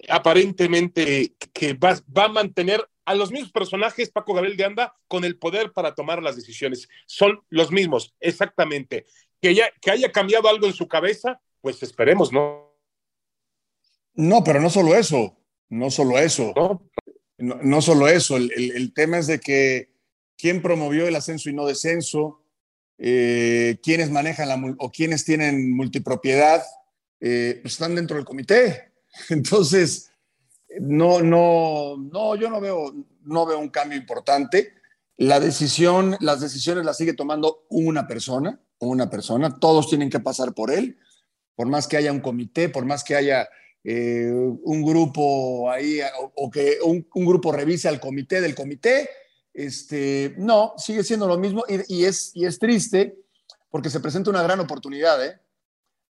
aparentemente 0.09 1.35
que 1.53 1.75
va, 1.75 2.03
a 2.17 2.29
mantener 2.29 2.87
a 3.05 3.15
los 3.15 3.31
mismos 3.31 3.53
personajes, 3.53 4.11
Paco 4.11 4.35
Gabriel 4.35 4.57
de 4.57 4.65
Anda, 4.65 4.95
con 5.09 5.25
el 5.25 5.39
poder 5.39 5.73
para 5.73 5.95
tomar 5.95 6.23
las 6.23 6.37
decisiones. 6.37 6.89
Son 7.07 7.41
los 7.51 7.71
mismos, 7.71 8.15
exactamente. 8.21 9.07
Que, 9.41 9.55
ya, 9.55 9.71
que 9.81 9.91
haya 9.91 10.11
cambiado 10.11 10.49
algo 10.49 10.67
en 10.67 10.73
su 10.73 10.89
cabeza, 10.89 11.41
pues 11.61 11.83
esperemos, 11.83 12.33
¿no? 12.33 12.75
No, 14.15 14.45
pero 14.45 14.61
no 14.61 14.71
solo 14.71 14.95
eso, 14.95 15.37
no 15.69 15.91
solo 15.91 16.19
eso. 16.19 16.53
No, 16.57 17.59
no, 17.63 17.83
solo 17.83 18.09
eso, 18.09 18.37
el, 18.37 18.93
tema 18.95 19.19
es 19.19 19.27
de 19.27 19.41
que 19.41 19.91
quién 20.39 20.63
promovió 20.63 21.09
el 21.09 21.17
ascenso 21.17 21.51
y 21.51 21.53
no 21.53 21.67
descenso, 21.67 22.43
eh, 22.97 23.77
quiénes 23.83 24.11
manejan 24.11 24.49
la, 24.49 24.77
o 24.79 24.91
quiénes 24.93 25.25
tienen 25.25 25.75
multipropiedad, 25.75 26.63
eh, 27.21 27.59
pues 27.61 27.75
están 27.75 27.97
dentro 27.97 28.17
del 28.17 28.25
comité. 28.25 28.93
Entonces, 29.31 30.13
no, 30.81 31.21
no, 31.23 31.97
no, 31.97 32.37
yo 32.37 32.51
no 32.51 32.61
veo, 32.61 32.93
no 33.23 33.47
veo 33.47 33.59
un 33.59 33.69
cambio 33.69 33.99
importante. 33.99 34.75
La 35.17 35.41
decisión, 35.41 36.17
las 36.21 36.41
decisiones 36.41 36.85
las 36.85 36.97
sigue 36.97 37.15
tomando 37.15 37.65
una 37.69 38.07
persona, 38.07 38.61
una 38.79 39.11
persona. 39.11 39.59
Todos 39.59 39.89
tienen 39.89 40.11
que 40.11 40.21
pasar 40.21 40.55
por 40.55 40.71
él, 40.71 40.99
por 41.55 41.69
más 41.69 41.87
que 41.87 41.97
haya 41.97 42.13
un 42.13 42.21
comité, 42.21 42.69
por 42.69 42.85
más 42.85 43.05
que 43.05 43.15
haya 43.15 43.49
eh, 43.85 44.31
un 44.33 44.83
grupo 44.83 45.71
ahí 45.71 46.01
o, 46.37 46.51
que 46.51 46.79
un, 46.83 47.07
grupo 47.27 47.53
revise 47.53 47.89
al 47.89 48.01
comité 48.01 48.41
del 48.41 48.55
comité. 48.55 49.09
Este, 49.53 50.35
no, 50.39 50.75
sigue 50.77 51.05
siendo 51.05 51.29
lo 51.29 51.39
mismo 51.39 51.63
y, 51.69 52.05
es, 52.05 52.33
y 52.35 52.45
es 52.45 52.59
triste 52.59 53.17
porque 53.71 53.91
se 53.91 54.01
presenta 54.01 54.31
una 54.31 54.43
gran 54.43 54.59
oportunidad, 54.59 55.25
¿eh? 55.25 55.41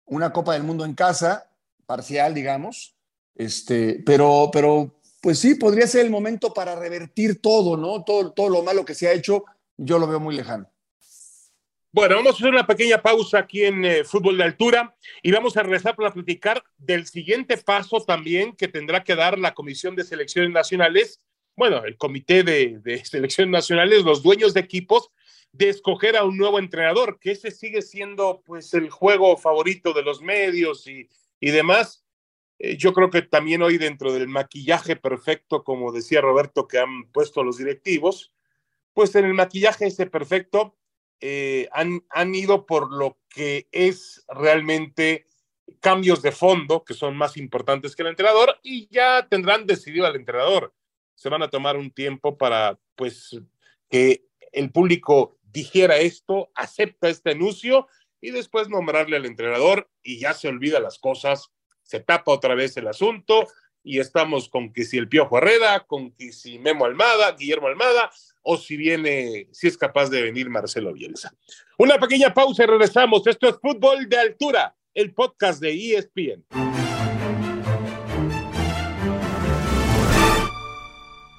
Una 0.06 0.34
Copa 0.34 0.54
del 0.54 0.63
Mundo 0.63 0.84
en 0.84 0.93
casa 0.93 1.50
parcial, 1.86 2.34
digamos. 2.34 2.99
Este, 3.39 4.04
pero, 4.06 4.49
pero, 4.52 4.99
pues 5.21 5.39
sí, 5.39 5.56
podría 5.56 5.88
ser 5.88 6.06
el 6.06 6.12
momento 6.12 6.54
para 6.54 6.75
revertir 6.75 7.41
todo, 7.41 7.78
¿no? 7.78 8.04
Todo, 8.04 8.34
todo 8.34 8.49
lo 8.49 8.63
malo 8.63 8.84
que 8.84 8.93
se 8.93 9.08
ha 9.08 9.13
hecho, 9.13 9.45
yo 9.78 9.97
lo 9.97 10.08
veo 10.08 10.19
muy 10.19 10.36
lejano. 10.36 10.69
Bueno, 11.93 12.17
vamos 12.17 12.34
a 12.34 12.36
hacer 12.36 12.49
una 12.49 12.67
pequeña 12.67 13.02
pausa 13.02 13.39
aquí 13.39 13.63
en 13.63 13.86
eh, 13.86 14.04
Fútbol 14.04 14.38
de 14.38 14.43
Altura 14.43 14.93
y 15.23 15.32
vamos 15.32 15.56
a 15.56 15.63
regresar 15.63 15.95
para 15.95 16.13
platicar 16.13 16.62
del 16.78 17.08
siguiente 17.08 17.56
paso 17.56 18.02
también 18.02 18.58
que 18.58 18.67
tendrá 18.67 19.06
que 19.06 19.15
dar 19.15 19.39
la 19.39 19.54
Comisión 19.54 19.95
de 19.95 20.04
Selecciones 20.04 20.52
Nacionales, 20.52 21.21
bueno, 21.56 21.86
el 21.86 21.95
Comité 21.95 22.43
de, 22.43 22.80
de 22.84 23.06
Selecciones 23.06 23.54
Nacionales, 23.54 24.04
los 24.04 24.21
dueños 24.21 24.54
de 24.54 24.60
equipos, 24.60 25.12
de 25.54 25.69
escoger 25.69 26.17
a 26.17 26.25
un 26.25 26.38
nuevo 26.38 26.60
entrenador, 26.60 27.17
que 27.21 27.32
ese 27.32 27.52
sigue 27.52 27.82
siendo 27.82 28.43
pues 28.45 28.73
el 28.73 28.89
juego 28.89 29.38
favorito 29.38 29.93
de 29.93 30.04
los 30.04 30.21
medios 30.21 30.86
y, 30.88 31.08
y 31.39 31.52
demás. 31.52 32.04
Eh, 32.60 32.78
yo 32.78 32.93
creo 32.93 33.10
que 33.10 33.22
también 33.22 33.62
hoy 33.62 33.78
dentro 33.78 34.13
del 34.13 34.28
maquillaje 34.28 34.95
perfecto, 34.95 35.63
como 35.63 35.91
decía 35.91 36.22
Roberto, 36.22 36.67
que 36.67 36.78
han 36.78 37.10
puesto 37.12 37.43
los 37.43 37.58
directivos, 37.58 38.34
pues 38.93 39.15
en 39.15 39.26
el 39.26 39.34
maquillaje 39.34 39.88
ese 39.88 40.06
perfecto 40.08 40.78
eh, 41.22 41.67
han, 41.72 42.06
han 42.10 42.36
ido 42.36 42.65
por 42.65 42.91
lo 42.91 43.17
que 43.30 43.67
es 43.72 44.26
realmente 44.28 45.26
cambios 45.80 46.22
de 46.22 46.32
fondo, 46.32 46.84
que 46.84 46.93
son 46.93 47.15
más 47.15 47.38
importantes 47.38 47.95
que 47.95 48.02
el 48.02 48.10
entrenador, 48.10 48.60
y 48.63 48.88
ya 48.89 49.28
tendrán 49.30 49.65
decidido 49.65 50.06
al 50.06 50.15
entrenador. 50.15 50.74
Se 51.15 51.30
van 51.30 51.43
a 51.43 51.50
tomar 51.50 51.78
un 51.78 51.91
tiempo 51.91 52.38
para, 52.38 52.80
pues, 52.95 53.39
que 53.89 54.26
el 54.52 54.72
público 54.72 55.38
dijera 55.43 55.98
esto, 55.98 56.52
acepta 56.56 57.10
este 57.10 57.32
anuncio 57.32 57.88
y 58.22 58.32
después 58.32 58.69
nombrarle 58.69 59.17
al 59.17 59.26
entrenador 59.26 59.89
y 60.04 60.19
ya 60.19 60.34
se 60.34 60.48
olvida 60.48 60.80
las 60.80 61.00
cosas, 61.00 61.52
se 61.89 61.99
tapa 61.99 62.32
otra 62.32 62.54
vez 62.54 62.78
el 62.78 62.88
asunto 62.88 63.47
y 63.84 63.99
estamos 63.99 64.47
con 64.47 64.71
que 64.71 64.84
si 64.84 64.99
el 64.99 65.10
Piojo 65.10 65.39
Herrera, 65.39 65.80
con 65.88 66.12
que 66.12 66.32
si 66.32 66.60
Memo 66.60 66.86
Almada, 66.86 67.32
Guillermo 67.32 67.65
Almada, 67.65 68.12
o 68.43 68.58
si 68.58 68.78
viene, 68.78 69.47
si 69.52 69.67
es 69.67 69.75
capaz 69.75 70.12
de 70.12 70.21
venir 70.21 70.52
Marcelo 70.52 70.93
Bielsa. 70.93 71.34
Una 71.80 71.97
pequeña 71.97 72.32
pausa 72.32 72.63
y 72.63 72.67
regresamos. 72.67 73.25
Esto 73.25 73.49
es 73.49 73.56
Fútbol 73.60 74.08
de 74.08 74.19
Altura, 74.19 74.75
el 74.93 75.15
podcast 75.15 75.62
de 75.62 75.95
ESPN. 75.95 76.45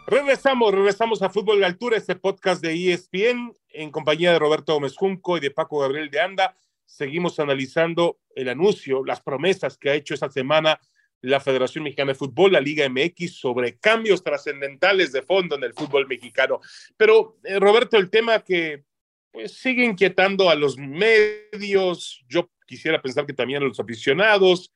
Regresamos, 0.08 0.74
regresamos 0.74 1.22
a 1.22 1.30
Fútbol 1.30 1.60
de 1.60 1.66
Altura, 1.66 1.96
este 1.96 2.16
podcast 2.16 2.60
de 2.60 2.92
ESPN, 2.92 3.56
en 3.68 3.92
compañía 3.92 4.32
de 4.32 4.40
Roberto 4.40 4.74
Gómez 4.74 4.96
Junco 4.96 5.36
y 5.36 5.40
de 5.40 5.52
Paco 5.52 5.78
Gabriel 5.78 6.10
de 6.10 6.20
Anda. 6.20 6.56
Seguimos 6.90 7.38
analizando 7.38 8.18
el 8.34 8.48
anuncio, 8.48 9.04
las 9.04 9.20
promesas 9.20 9.78
que 9.78 9.90
ha 9.90 9.94
hecho 9.94 10.12
esta 10.12 10.28
semana 10.28 10.78
la 11.22 11.38
Federación 11.38 11.84
Mexicana 11.84 12.12
de 12.12 12.18
Fútbol, 12.18 12.52
la 12.52 12.60
Liga 12.60 12.88
MX, 12.88 13.36
sobre 13.36 13.78
cambios 13.78 14.24
trascendentales 14.24 15.12
de 15.12 15.22
fondo 15.22 15.54
en 15.54 15.64
el 15.64 15.72
fútbol 15.72 16.08
mexicano. 16.08 16.60
Pero, 16.96 17.38
eh, 17.44 17.60
Roberto, 17.60 17.96
el 17.96 18.10
tema 18.10 18.40
que 18.40 18.84
pues, 19.30 19.52
sigue 19.52 19.84
inquietando 19.84 20.50
a 20.50 20.54
los 20.54 20.78
medios, 20.78 22.24
yo 22.28 22.50
quisiera 22.66 23.00
pensar 23.00 23.24
que 23.24 23.34
también 23.34 23.62
a 23.62 23.66
los 23.66 23.78
aficionados, 23.78 24.72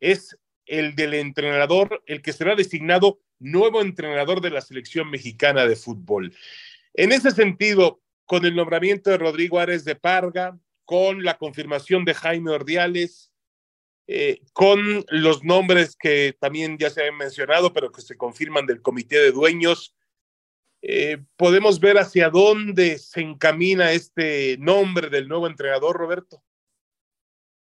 es 0.00 0.38
el 0.66 0.94
del 0.94 1.14
entrenador, 1.14 2.02
el 2.06 2.22
que 2.22 2.32
será 2.32 2.54
designado 2.54 3.20
nuevo 3.38 3.82
entrenador 3.82 4.40
de 4.40 4.50
la 4.50 4.62
selección 4.62 5.10
mexicana 5.10 5.66
de 5.66 5.76
fútbol. 5.76 6.32
En 6.94 7.12
ese 7.12 7.30
sentido, 7.30 8.00
con 8.24 8.44
el 8.46 8.54
nombramiento 8.54 9.10
de 9.10 9.18
Rodrigo 9.18 9.58
Ares 9.58 9.84
de 9.84 9.96
Parga, 9.96 10.58
con 10.88 11.22
la 11.22 11.36
confirmación 11.36 12.06
de 12.06 12.14
Jaime 12.14 12.50
Ordiales, 12.50 13.30
eh, 14.06 14.40
con 14.54 15.04
los 15.10 15.44
nombres 15.44 15.94
que 15.94 16.34
también 16.40 16.78
ya 16.78 16.88
se 16.88 17.06
han 17.06 17.14
mencionado, 17.14 17.74
pero 17.74 17.92
que 17.92 18.00
se 18.00 18.16
confirman 18.16 18.64
del 18.64 18.80
comité 18.80 19.18
de 19.18 19.30
dueños, 19.30 19.94
eh, 20.80 21.18
podemos 21.36 21.78
ver 21.78 21.98
hacia 21.98 22.30
dónde 22.30 22.96
se 22.96 23.20
encamina 23.20 23.92
este 23.92 24.56
nombre 24.60 25.10
del 25.10 25.28
nuevo 25.28 25.46
entrenador, 25.46 25.94
Roberto. 25.94 26.42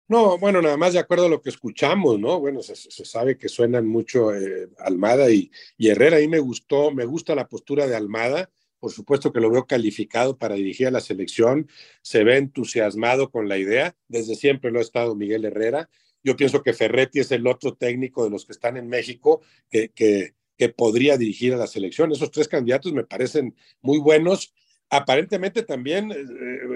No, 0.09 0.37
bueno, 0.37 0.61
nada 0.61 0.77
más 0.77 0.94
de 0.94 0.98
acuerdo 0.98 1.27
a 1.27 1.29
lo 1.29 1.40
que 1.40 1.50
escuchamos, 1.50 2.18
¿no? 2.18 2.40
Bueno, 2.40 2.62
se, 2.62 2.74
sabe 3.05 3.38
que 3.38 3.48
suenan 3.48 3.87
mucho 3.87 4.35
eh, 4.35 4.70
Almada 4.79 5.31
y, 5.31 5.53
y, 5.79 5.88
Herrera. 5.88 6.16
Ahí 6.16 6.27
me 6.27 6.40
gustó, 6.40 6.90
me 6.90 7.05
gusta 7.05 7.37
la 7.37 7.46
postura 7.46 7.87
de 7.87 7.94
Almada. 7.94 8.50
Por 8.85 8.92
supuesto 8.92 9.33
que 9.33 9.40
lo 9.40 9.51
veo 9.51 9.66
calificado 9.66 10.37
para 10.37 10.57
dirigir 10.57 10.88
a 10.88 10.90
la 10.90 11.01
selección. 11.01 11.70
Se 12.03 12.23
ve 12.23 12.37
entusiasmado 12.37 13.31
con 13.31 13.49
la 13.49 13.57
idea. 13.57 13.97
Desde 14.09 14.35
siempre 14.35 14.70
lo 14.70 14.79
ha 14.79 14.83
estado 14.83 15.14
Miguel 15.14 15.47
Herrera. 15.47 15.88
Yo 16.23 16.37
pienso 16.37 16.62
que 16.62 16.75
Ferretti 16.75 17.20
es 17.20 17.33
el 17.33 17.47
otro 17.47 17.73
técnico 17.77 18.25
de 18.25 18.29
los 18.29 18.44
que 18.44 18.53
están 18.53 18.77
en 18.77 18.88
México 18.88 19.40
que, 19.70 19.88
que, 19.88 20.35
podría 20.77 21.16
dirigir 21.16 21.55
a 21.55 21.57
la 21.57 21.66
selección. 21.66 22.12
Esos 22.12 22.31
tres 22.31 22.47
candidatos 22.47 22.92
me 22.92 23.05
parecen 23.05 23.57
muy 23.81 23.99
buenos. 24.01 24.53
Aparentemente 24.90 25.62
también 25.62 26.12
eh, 26.12 26.18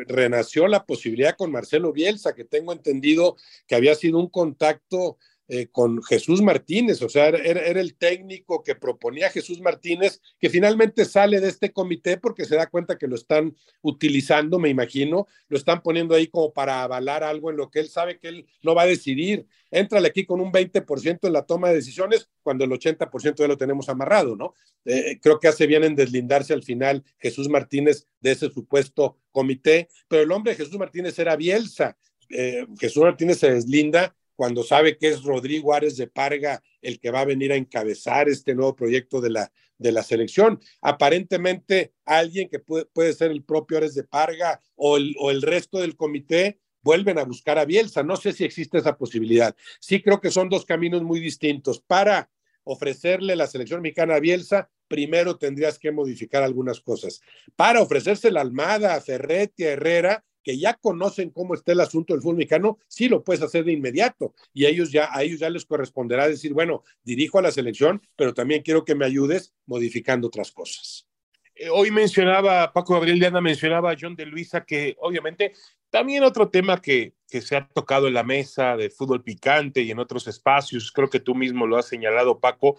renació 0.07 0.67
la 0.67 0.87
posibilidad 0.87 1.37
con 1.37 1.53
Marcelo 1.53 1.93
Bielsa, 1.93 2.35
que 2.35 2.45
tengo 2.45 2.73
entendido 2.73 3.37
que 3.67 3.75
había 3.75 3.95
sido 3.95 4.19
un 4.19 4.31
contacto 4.31 5.19
eh, 5.51 5.69
con 5.69 6.03
Jesús 6.03 6.43
Martínez, 6.43 7.01
o 7.01 7.09
sea, 7.09 7.29
era, 7.29 7.63
el 7.63 7.95
técnico 7.95 8.63
que 8.63 8.75
proponía 8.75 9.31
Jesús 9.31 9.63
Martínez, 9.63 10.21
que 10.39 10.51
finalmente 10.51 11.07
sale 11.07 11.41
de 11.41 11.49
este 11.49 11.73
comité 11.73 12.19
porque 12.19 12.45
se 12.45 12.57
da 12.57 12.67
cuenta 12.67 12.99
que 12.99 13.07
lo 13.07 13.15
están 13.15 13.57
utilizando, 13.81 14.59
me 14.59 14.69
imagino, 14.69 15.27
lo 15.49 15.57
están 15.57 15.83
poniendo 15.83 16.15
ahí 16.15 16.27
como 16.27 16.53
para 16.53 16.83
avalar 16.83 17.25
algo 17.25 17.49
en 17.49 17.57
lo 17.57 17.71
que 17.71 17.81
él 17.81 17.89
sabe 17.89 18.19
que 18.19 18.29
él 18.29 18.47
no 18.63 18.75
va 18.75 18.83
a 18.83 18.87
decidir. 18.87 19.47
Éntrale 19.71 20.09
aquí 20.09 20.27
con 20.27 20.43
un 20.43 20.53
20% 20.53 21.19
en 21.23 21.33
la 21.33 21.47
toma 21.47 21.69
de 21.69 21.77
decisiones 21.77 22.29
cuando 22.43 22.67
el 22.67 22.71
80% 22.71 23.37
ya 23.37 23.49
lo 23.49 23.57
tenemos 23.57 23.89
amarrado, 23.89 24.37
¿no? 24.37 24.53
Eh, 24.85 25.19
creo 25.19 25.41
que 25.41 25.49
hace 25.49 25.67
bien 25.67 25.83
en 25.83 25.97
deslindarse 25.97 26.53
al 26.53 26.63
final 26.63 27.05
Jesús 27.19 27.49
Martínez 27.49 28.07
de 28.21 28.33
ese 28.33 28.51
supuesto 28.51 29.17
comité, 29.33 29.89
pero 30.09 30.23
el 30.23 30.33
hombre 30.33 30.53
de 30.53 30.59
Jesús 30.59 30.79
Martínez 30.79 31.19
era 31.19 31.37
Bielsa. 31.37 31.97
Eh, 32.29 32.67
Jesús 32.79 33.03
Martínez 33.03 33.39
se 33.39 33.51
deslinda 33.51 34.15
cuando 34.39 34.63
sabe 34.63 34.97
que 34.97 35.09
es 35.09 35.25
Rodrigo 35.25 35.75
Árez 35.75 35.97
de 35.97 36.07
Parga 36.07 36.63
el 36.81 37.01
que 37.01 37.11
va 37.11 37.23
a 37.23 37.25
venir 37.25 37.51
a 37.51 37.57
encabezar 37.57 38.29
este 38.29 38.55
nuevo 38.55 38.77
proyecto 38.77 39.21
de 39.21 39.31
la, 39.31 39.51
de 39.79 39.91
la 39.91 40.05
selección. 40.05 40.61
Aparentemente, 40.81 41.93
alguien 42.05 42.49
que 42.49 42.61
puede, 42.61 42.85
puede 42.85 43.15
ser 43.15 43.33
el 43.33 43.43
propio 43.43 43.79
Árez 43.79 43.97
de 43.97 44.05
Parga 44.05 44.61
o 44.77 44.97
el, 44.97 45.17
o 45.19 45.33
el 45.33 45.43
resto 45.43 45.81
del 45.81 45.97
comité 45.97 46.61
vuelven 46.83 47.19
a 47.19 47.25
buscar 47.25 47.59
a 47.59 47.65
Bielsa. 47.65 48.05
No 48.05 48.15
sé 48.15 48.33
si 48.33 48.45
existe 48.45 48.79
esa 48.79 48.97
posibilidad. 48.97 49.57
Sí 49.81 50.01
creo 50.01 50.21
que 50.21 50.31
son 50.31 50.49
dos 50.49 50.65
caminos 50.65 51.03
muy 51.03 51.19
distintos. 51.19 51.81
Para 51.81 52.31
ofrecerle 52.63 53.35
la 53.35 53.49
selección 53.49 53.83
mexicana 53.83 54.15
a 54.15 54.21
Bielsa, 54.21 54.71
primero 54.87 55.37
tendrías 55.37 55.81
que 55.81 55.91
modificar 55.91 56.45
algunas 56.45 56.79
cosas. 56.79 57.23
Para 57.57 57.83
ofrecerse 57.83 58.31
la 58.31 58.43
Almada, 58.43 58.95
a 58.95 59.01
Ferretti, 59.01 59.65
a 59.65 59.73
Herrera, 59.73 60.25
que 60.49 60.59
ya 60.59 60.73
conocen 60.73 61.29
cómo 61.29 61.53
está 61.53 61.73
el 61.73 61.81
asunto 61.81 62.15
del 62.15 62.23
fútbol 62.23 62.37
mexicano, 62.37 62.79
sí 62.89 63.07
lo 63.07 63.23
puedes 63.23 63.43
hacer 63.43 63.67
de 63.67 63.73
inmediato. 63.73 64.33
Y 64.55 64.65
a 64.65 64.71
ellos 64.71 64.91
ya, 64.91 65.11
a 65.13 65.23
ellos 65.23 65.41
ya 65.41 65.51
les 65.51 65.67
corresponderá 65.67 66.27
decir, 66.27 66.55
bueno, 66.55 66.85
dirijo 67.03 67.39
a 67.39 67.43
la 67.43 67.51
selección, 67.51 68.01
pero 68.17 68.33
también 68.33 68.63
quiero 68.63 68.83
que 68.83 68.95
me 68.95 69.05
ayudes 69.05 69.53
modificando 69.67 70.29
otras 70.29 70.51
cosas. 70.51 71.07
Eh, 71.55 71.69
hoy 71.69 71.91
mencionaba, 71.91 72.73
Paco 72.73 72.95
Gabriel 72.95 73.19
Diana 73.19 73.43
mencionaba 73.43 73.91
a 73.91 73.97
John 74.01 74.17
de 74.17 74.25
Luisa, 74.25 74.65
que 74.65 74.97
obviamente 75.01 75.53
también 75.91 76.25
otro 76.25 76.49
tema 76.49 76.81
que, 76.81 77.13
que 77.29 77.43
se 77.43 77.55
ha 77.55 77.69
tocado 77.69 78.09
en 78.09 78.15
la 78.15 78.25
mesa 78.25 78.75
de 78.75 78.89
fútbol 78.89 79.23
picante 79.23 79.83
y 79.83 79.91
en 79.91 79.99
otros 79.99 80.29
espacios, 80.29 80.91
creo 80.93 81.11
que 81.11 81.21
tú 81.21 81.35
mismo 81.35 81.67
lo 81.67 81.77
has 81.77 81.89
señalado, 81.89 82.41
Paco, 82.41 82.79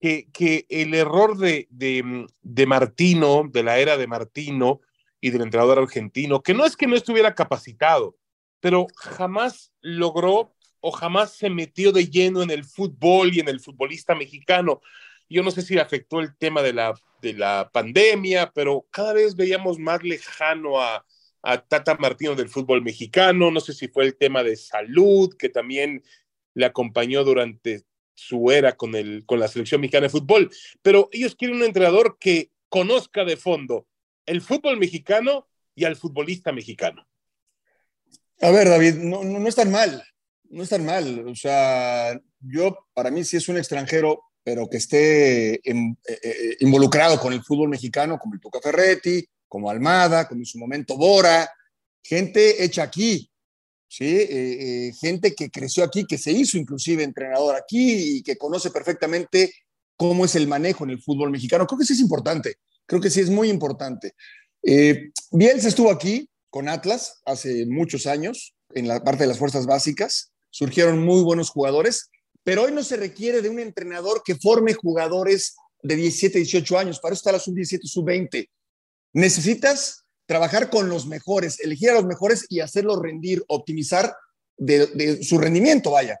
que, 0.00 0.28
que 0.32 0.66
el 0.68 0.94
error 0.94 1.38
de, 1.38 1.68
de, 1.70 2.26
de 2.42 2.66
Martino, 2.66 3.48
de 3.48 3.62
la 3.62 3.78
era 3.78 3.96
de 3.96 4.08
Martino, 4.08 4.80
y 5.20 5.30
del 5.30 5.42
entrenador 5.42 5.78
argentino, 5.78 6.42
que 6.42 6.54
no 6.54 6.64
es 6.64 6.76
que 6.76 6.86
no 6.86 6.96
estuviera 6.96 7.34
capacitado, 7.34 8.16
pero 8.60 8.86
jamás 8.96 9.72
logró 9.80 10.54
o 10.80 10.92
jamás 10.92 11.36
se 11.36 11.50
metió 11.50 11.92
de 11.92 12.08
lleno 12.08 12.42
en 12.42 12.50
el 12.50 12.64
fútbol 12.64 13.34
y 13.34 13.40
en 13.40 13.48
el 13.48 13.60
futbolista 13.60 14.14
mexicano. 14.14 14.80
Yo 15.28 15.42
no 15.42 15.50
sé 15.50 15.62
si 15.62 15.78
afectó 15.78 16.20
el 16.20 16.36
tema 16.36 16.62
de 16.62 16.72
la, 16.72 16.94
de 17.20 17.34
la 17.34 17.70
pandemia, 17.72 18.52
pero 18.54 18.86
cada 18.90 19.12
vez 19.12 19.34
veíamos 19.34 19.78
más 19.78 20.02
lejano 20.02 20.80
a, 20.80 21.04
a 21.42 21.58
Tata 21.60 21.96
Martino 21.98 22.34
del 22.34 22.48
fútbol 22.48 22.82
mexicano. 22.82 23.50
No 23.50 23.60
sé 23.60 23.72
si 23.72 23.88
fue 23.88 24.04
el 24.04 24.16
tema 24.16 24.42
de 24.42 24.56
salud, 24.56 25.34
que 25.36 25.48
también 25.48 26.02
le 26.54 26.66
acompañó 26.66 27.24
durante 27.24 27.82
su 28.14 28.50
era 28.50 28.76
con, 28.76 28.94
el, 28.94 29.24
con 29.26 29.38
la 29.38 29.48
selección 29.48 29.80
mexicana 29.80 30.06
de 30.06 30.10
fútbol. 30.10 30.50
Pero 30.82 31.08
ellos 31.12 31.34
quieren 31.36 31.58
un 31.58 31.64
entrenador 31.64 32.18
que 32.18 32.50
conozca 32.68 33.24
de 33.24 33.36
fondo 33.36 33.86
el 34.28 34.42
fútbol 34.42 34.78
mexicano 34.78 35.48
y 35.74 35.84
al 35.84 35.96
futbolista 35.96 36.52
mexicano. 36.52 37.06
A 38.40 38.50
ver, 38.50 38.68
David, 38.68 38.94
no, 38.94 39.24
no, 39.24 39.48
es 39.48 39.54
tan 39.54 39.70
mal, 39.70 40.02
no 40.50 40.62
es 40.62 40.68
tan 40.68 40.84
mal. 40.84 41.26
O 41.26 41.34
sea, 41.34 42.18
yo, 42.40 42.86
para 42.94 43.10
mí 43.10 43.24
sí 43.24 43.36
es 43.36 43.48
un 43.48 43.56
extranjero, 43.56 44.22
pero 44.44 44.68
que 44.68 44.76
esté 44.76 45.54
eh, 45.54 45.94
eh, 46.06 46.56
involucrado 46.60 47.18
con 47.18 47.32
el 47.32 47.42
fútbol 47.42 47.68
mexicano, 47.68 48.18
como 48.18 48.34
el 48.34 48.40
Tuca 48.40 48.60
Ferretti, 48.60 49.24
como 49.48 49.70
Almada, 49.70 50.28
como 50.28 50.40
en 50.40 50.46
su 50.46 50.58
momento 50.58 50.96
Bora, 50.96 51.50
gente 52.02 52.62
hecha 52.62 52.84
aquí, 52.84 53.30
¿sí? 53.88 54.16
Eh, 54.20 54.92
gente 55.00 55.34
que 55.34 55.50
creció 55.50 55.82
aquí, 55.82 56.06
que 56.06 56.18
se 56.18 56.30
hizo 56.30 56.58
inclusive 56.58 57.02
entrenador 57.02 57.56
aquí 57.56 58.18
y 58.18 58.22
que 58.22 58.36
conoce 58.36 58.70
perfectamente 58.70 59.52
cómo 59.96 60.24
es 60.24 60.36
el 60.36 60.46
manejo 60.46 60.84
en 60.84 60.90
el 60.90 61.02
fútbol 61.02 61.30
mexicano. 61.30 61.66
Creo 61.66 61.78
que 61.78 61.84
sí 61.84 61.94
es 61.94 62.00
importante. 62.00 62.56
Creo 62.88 63.02
que 63.02 63.10
sí 63.10 63.20
es 63.20 63.28
muy 63.28 63.50
importante. 63.50 64.14
Eh, 64.62 65.10
Bielsa 65.30 65.68
estuvo 65.68 65.90
aquí 65.90 66.28
con 66.48 66.68
Atlas 66.68 67.20
hace 67.26 67.66
muchos 67.66 68.06
años, 68.06 68.54
en 68.74 68.88
la 68.88 69.04
parte 69.04 69.24
de 69.24 69.28
las 69.28 69.38
fuerzas 69.38 69.66
básicas. 69.66 70.32
Surgieron 70.50 71.04
muy 71.04 71.22
buenos 71.22 71.50
jugadores, 71.50 72.10
pero 72.42 72.62
hoy 72.62 72.72
no 72.72 72.82
se 72.82 72.96
requiere 72.96 73.42
de 73.42 73.50
un 73.50 73.58
entrenador 73.58 74.22
que 74.24 74.36
forme 74.36 74.72
jugadores 74.72 75.54
de 75.82 75.96
17, 75.96 76.38
18 76.38 76.78
años. 76.78 76.98
Para 76.98 77.12
eso 77.12 77.20
está 77.20 77.32
la 77.32 77.38
sub-17, 77.38 77.82
sub-20. 77.84 78.48
Necesitas 79.12 80.04
trabajar 80.24 80.70
con 80.70 80.88
los 80.88 81.06
mejores, 81.06 81.60
elegir 81.60 81.90
a 81.90 81.94
los 81.94 82.06
mejores 82.06 82.46
y 82.48 82.60
hacerlos 82.60 83.02
rendir, 83.02 83.44
optimizar 83.48 84.16
de, 84.56 85.22
su 85.22 85.36
rendimiento, 85.38 85.90
vaya. 85.90 86.18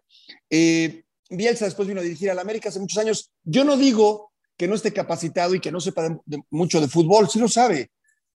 Eh, 0.50 1.02
Bielsa 1.30 1.64
después 1.64 1.88
vino 1.88 2.00
a 2.00 2.04
dirigir 2.04 2.30
al 2.30 2.38
América 2.38 2.68
hace 2.68 2.78
muchos 2.78 2.98
años. 2.98 3.30
Yo 3.42 3.64
no 3.64 3.78
digo 3.78 4.27
que 4.58 4.66
no 4.66 4.74
esté 4.74 4.92
capacitado 4.92 5.54
y 5.54 5.60
que 5.60 5.70
no 5.70 5.80
sepa 5.80 6.20
mucho 6.50 6.80
de 6.80 6.88
fútbol, 6.88 7.30
sí 7.30 7.38
lo 7.38 7.48
sabe. 7.48 7.92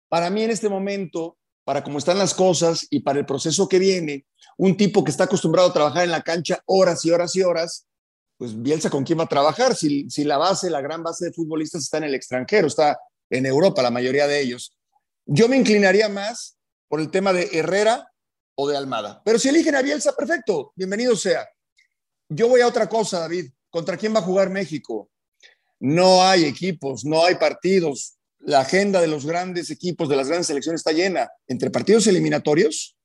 Para 0.10 0.30
mí 0.30 0.44
en 0.44 0.52
este 0.52 0.68
momento, 0.68 1.38
para 1.64 1.82
cómo 1.82 1.98
están 1.98 2.18
las 2.18 2.34
cosas 2.34 2.86
y 2.90 3.00
para 3.00 3.20
el 3.20 3.26
proceso 3.26 3.70
que 3.70 3.80
viene, 3.80 4.26
un 4.58 4.76
tipo 4.76 5.04
que 5.04 5.12
está 5.12 5.24
acostumbrado 5.24 5.70
a 5.70 5.74
trabajar 5.74 6.04
en 6.04 6.12
la 6.12 6.22
cancha 6.22 6.62
horas 6.66 7.06
y 7.06 7.12
horas 7.12 7.36
y 7.38 7.42
horas, 7.42 7.88
pues 8.38 8.62
Bielsa 8.62 8.90
con 8.90 9.06
quién 9.06 9.20
va 9.20 9.24
a 9.24 9.30
trabajar 9.30 9.76
si, 9.76 10.10
si 10.10 10.26
la 10.26 10.38
base, 10.38 10.70
la 10.70 10.82
gran 10.82 11.04
base 11.04 11.26
de 11.26 11.34
futbolistas 11.34 11.84
está 11.84 11.98
en 11.98 12.06
el 12.06 12.16
extranjero, 12.16 12.68
está 12.68 13.00
en 13.30 13.46
Europa, 13.46 13.82
la 13.82 13.92
mayoría 13.92 14.28
de 14.28 14.42
ellos. 14.42 14.76
Yo 15.26 15.48
me 15.48 15.58
inclinaría 15.58 16.10
más 16.10 16.58
por 16.90 17.00
el 17.00 17.12
tema 17.12 17.32
de 17.32 17.50
Herrera 17.54 18.12
o 18.56 18.68
de 18.68 18.76
Almada. 18.76 19.22
Pero 19.24 19.40
si 19.40 19.48
eligen 19.48 19.76
a 19.76 19.82
Bielsa, 19.82 20.14
perfecto, 20.16 20.74
bienvenido 20.76 21.16
sea. 21.16 21.48
Yo 22.28 22.50
voy 22.50 22.60
a 22.62 22.68
otra 22.68 22.90
cosa, 22.90 23.20
David. 23.20 23.52
¿Contra 23.70 23.96
quién 23.96 24.14
va 24.14 24.20
a 24.20 24.24
jugar 24.24 24.50
México? 24.50 25.10
No 25.80 26.24
hay 26.24 26.46
equipos, 26.46 27.06
no 27.06 27.26
hay 27.26 27.36
partidos. 27.36 28.18
La 28.40 28.62
agenda 28.62 29.02
de 29.02 29.08
los 29.08 29.26
grandes 29.26 29.70
equipos, 29.70 30.10
de 30.10 30.16
las 30.16 30.28
grandes 30.28 30.48
selecciones 30.48 30.80
está 30.80 30.92
llena 30.92 31.30
entre 31.48 31.72
partidos 31.72 32.08
eliminatorios 32.08 32.98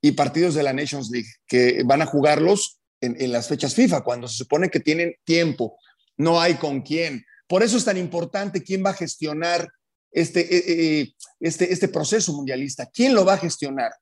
y 0.00 0.12
partidos 0.12 0.54
de 0.54 0.62
la 0.62 0.72
Nations 0.72 1.10
League, 1.10 1.28
que 1.46 1.82
van 1.84 2.02
a 2.02 2.06
jugarlos 2.06 2.78
en, 3.00 3.32
las 3.32 3.48
fechas 3.48 3.74
FIFA, 3.74 4.02
cuando 4.02 4.28
se 4.28 4.36
supone 4.36 4.70
que 4.70 4.80
tienen 4.80 5.14
tiempo. 5.24 5.78
No 6.16 6.40
hay 6.40 6.54
con 6.54 6.82
quién. 6.82 7.24
Por 7.46 7.62
eso 7.62 7.76
es 7.76 7.84
tan 7.84 7.96
importante 7.96 8.62
quién 8.62 8.84
va 8.84 8.90
a 8.90 8.94
gestionar 8.94 9.68
este, 10.10 10.40
eh, 10.40 10.64
eh, 11.00 11.12
este, 11.40 11.72
este 11.72 11.88
proceso 11.88 12.32
mundialista. 12.32 12.86
¿Quién 12.92 13.14
lo 13.14 13.24
va 13.24 13.34
a 13.34 13.38
gestionar? 13.38 13.92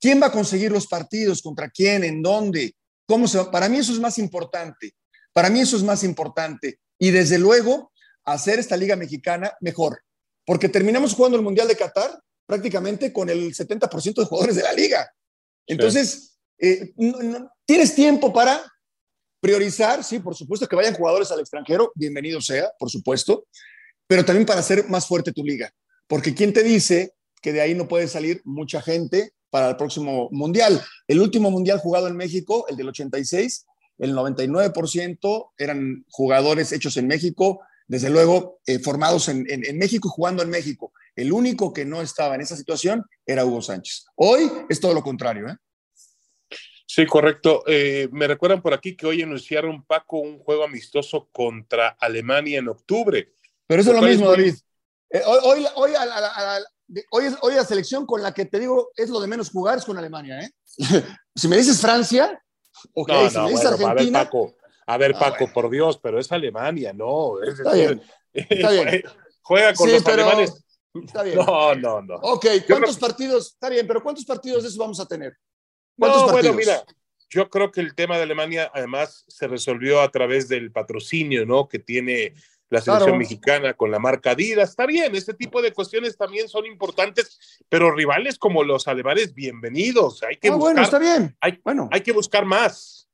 ¿Quién 0.00 0.20
va 0.20 0.28
a 0.28 0.32
conseguir 0.32 0.72
los 0.72 0.86
partidos? 0.86 1.42
¿Contra 1.42 1.68
quién? 1.68 2.04
¿En 2.04 2.22
dónde? 2.22 2.74
¿Cómo? 3.06 3.26
Para 3.50 3.68
mí 3.68 3.78
eso 3.78 3.92
es 3.92 4.00
más 4.00 4.18
importante. 4.18 4.94
Para 5.32 5.50
mí 5.50 5.60
eso 5.60 5.76
es 5.76 5.82
más 5.82 6.02
importante. 6.02 6.78
Y 7.02 7.10
desde 7.10 7.38
luego, 7.38 7.90
hacer 8.24 8.58
esta 8.58 8.76
liga 8.76 8.94
mexicana 8.94 9.56
mejor. 9.60 10.02
Porque 10.44 10.68
terminamos 10.68 11.14
jugando 11.14 11.38
el 11.38 11.44
Mundial 11.44 11.66
de 11.66 11.76
Qatar 11.76 12.20
prácticamente 12.46 13.12
con 13.12 13.30
el 13.30 13.54
70% 13.54 14.14
de 14.14 14.24
jugadores 14.26 14.56
de 14.56 14.62
la 14.62 14.72
liga. 14.72 15.10
Entonces, 15.66 16.38
eh, 16.58 16.92
tienes 17.64 17.94
tiempo 17.94 18.32
para 18.32 18.62
priorizar, 19.40 20.04
sí, 20.04 20.18
por 20.18 20.34
supuesto 20.34 20.66
que 20.66 20.76
vayan 20.76 20.94
jugadores 20.94 21.30
al 21.30 21.40
extranjero, 21.40 21.90
bienvenido 21.94 22.40
sea, 22.40 22.70
por 22.78 22.90
supuesto, 22.90 23.46
pero 24.06 24.24
también 24.24 24.44
para 24.44 24.60
hacer 24.60 24.86
más 24.88 25.06
fuerte 25.06 25.32
tu 25.32 25.42
liga. 25.42 25.72
Porque 26.06 26.34
¿quién 26.34 26.52
te 26.52 26.62
dice 26.62 27.14
que 27.40 27.52
de 27.52 27.62
ahí 27.62 27.74
no 27.74 27.88
puede 27.88 28.08
salir 28.08 28.42
mucha 28.44 28.82
gente 28.82 29.32
para 29.48 29.70
el 29.70 29.76
próximo 29.76 30.28
mundial? 30.32 30.84
El 31.06 31.20
último 31.20 31.50
mundial 31.50 31.78
jugado 31.78 32.08
en 32.08 32.16
México, 32.16 32.66
el 32.68 32.76
del 32.76 32.88
86, 32.88 33.66
el 34.00 34.14
99% 34.14 35.52
eran 35.56 36.04
jugadores 36.10 36.72
hechos 36.72 36.96
en 36.96 37.06
México, 37.06 37.60
desde 37.86 38.10
luego 38.10 38.60
eh, 38.66 38.78
formados 38.78 39.28
en, 39.28 39.46
México 39.78 40.08
y 40.08 40.14
jugando 40.14 40.42
en 40.42 40.50
México. 40.50 40.92
El 41.14 41.32
único 41.32 41.72
que 41.72 41.84
no 41.84 42.02
estaba 42.02 42.34
en 42.34 42.40
esa 42.40 42.56
situación 42.56 43.04
era 43.26 43.44
Hugo 43.44 43.62
Sánchez. 43.62 44.06
Hoy 44.16 44.50
es 44.68 44.80
todo 44.80 44.94
lo 44.94 45.02
contrario. 45.02 45.48
¿eh? 45.48 45.56
Sí, 46.86 47.06
correcto. 47.06 47.62
Eh, 47.68 48.08
me 48.10 48.26
recuerdan 48.26 48.62
por 48.62 48.74
aquí 48.74 48.96
que 48.96 49.06
hoy 49.06 49.22
anunciaron 49.22 49.84
Paco 49.84 50.18
un 50.18 50.40
juego 50.40 50.64
amistoso 50.64 51.28
contra 51.30 51.90
Alemania 52.00 52.58
en 52.58 52.68
octubre. 52.68 53.32
Pero 53.66 53.82
eso 53.82 53.90
es 53.92 54.00
lo 54.00 54.02
mismo, 54.02 54.28
David. 54.28 54.54
Eh, 55.10 55.22
hoy, 55.24 55.64
hoy, 55.76 55.92
hoy, 57.10 57.54
la 57.54 57.64
selección 57.64 58.06
con 58.06 58.22
la 58.22 58.32
que 58.32 58.44
te 58.44 58.58
digo 58.58 58.90
es 58.96 59.08
lo 59.10 59.20
de 59.20 59.28
menos 59.28 59.50
jugar 59.50 59.78
es 59.78 59.84
con 59.84 59.98
Alemania. 59.98 60.40
¿eh? 60.40 60.52
si 61.36 61.46
me 61.46 61.56
dices 61.56 61.80
Francia, 61.80 62.42
no, 62.94 63.30
si 63.30 63.38
me 63.38 63.50
dices 63.50 63.66
Argentina. 63.66 63.90
A 63.90 63.94
ver, 63.94 64.12
Paco, 64.12 64.56
a 64.86 64.96
ver, 64.96 65.12
ah, 65.14 65.18
Paco 65.18 65.52
por 65.52 65.70
Dios, 65.70 65.98
pero 65.98 66.18
es 66.18 66.30
Alemania, 66.32 66.92
no. 66.92 67.42
está 67.42 67.72
bien. 67.72 68.02
Está 68.32 68.70
bien. 68.70 69.02
Juega 69.42 69.74
con 69.74 69.90
los 69.90 70.06
alemanes. 70.06 70.64
Está 70.94 71.22
bien. 71.22 71.36
No, 71.36 71.74
no, 71.74 72.02
no. 72.02 72.16
Ok, 72.16 72.46
¿cuántos 72.66 72.98
partidos? 72.98 73.52
Está 73.52 73.68
bien, 73.68 73.86
pero 73.86 74.02
¿cuántos 74.02 74.24
partidos 74.24 74.62
de 74.62 74.68
eso 74.68 74.78
vamos 74.78 75.00
a 75.00 75.06
tener? 75.06 75.36
¿Cuántos 75.98 76.22
no, 76.22 76.28
partidos? 76.28 76.56
bueno, 76.56 76.72
mira, 76.72 76.84
yo 77.28 77.48
creo 77.48 77.70
que 77.70 77.80
el 77.80 77.94
tema 77.94 78.16
de 78.16 78.24
Alemania 78.24 78.70
además 78.74 79.24
se 79.28 79.46
resolvió 79.46 80.00
a 80.00 80.10
través 80.10 80.48
del 80.48 80.72
patrocinio, 80.72 81.46
¿no? 81.46 81.68
Que 81.68 81.78
tiene 81.78 82.34
la 82.70 82.80
selección 82.80 83.18
mexicana 83.18 83.74
con 83.74 83.90
la 83.90 83.98
marca 83.98 84.30
Adidas. 84.30 84.70
Está 84.70 84.86
bien, 84.86 85.14
este 85.14 85.34
tipo 85.34 85.60
de 85.60 85.72
cuestiones 85.72 86.16
también 86.16 86.48
son 86.48 86.64
importantes, 86.66 87.60
pero 87.68 87.94
rivales 87.94 88.38
como 88.38 88.62
los 88.62 88.88
alemanes, 88.88 89.34
bienvenidos. 89.34 90.22
Hay 90.22 90.36
que 90.36 90.48
ah, 90.48 90.52
buscar, 90.52 90.74
bueno, 90.74 90.82
está 90.82 90.98
bien. 90.98 91.36
Hay, 91.40 91.60
bueno. 91.62 91.88
hay 91.92 92.00
que 92.00 92.12
buscar 92.12 92.44
más. 92.44 93.08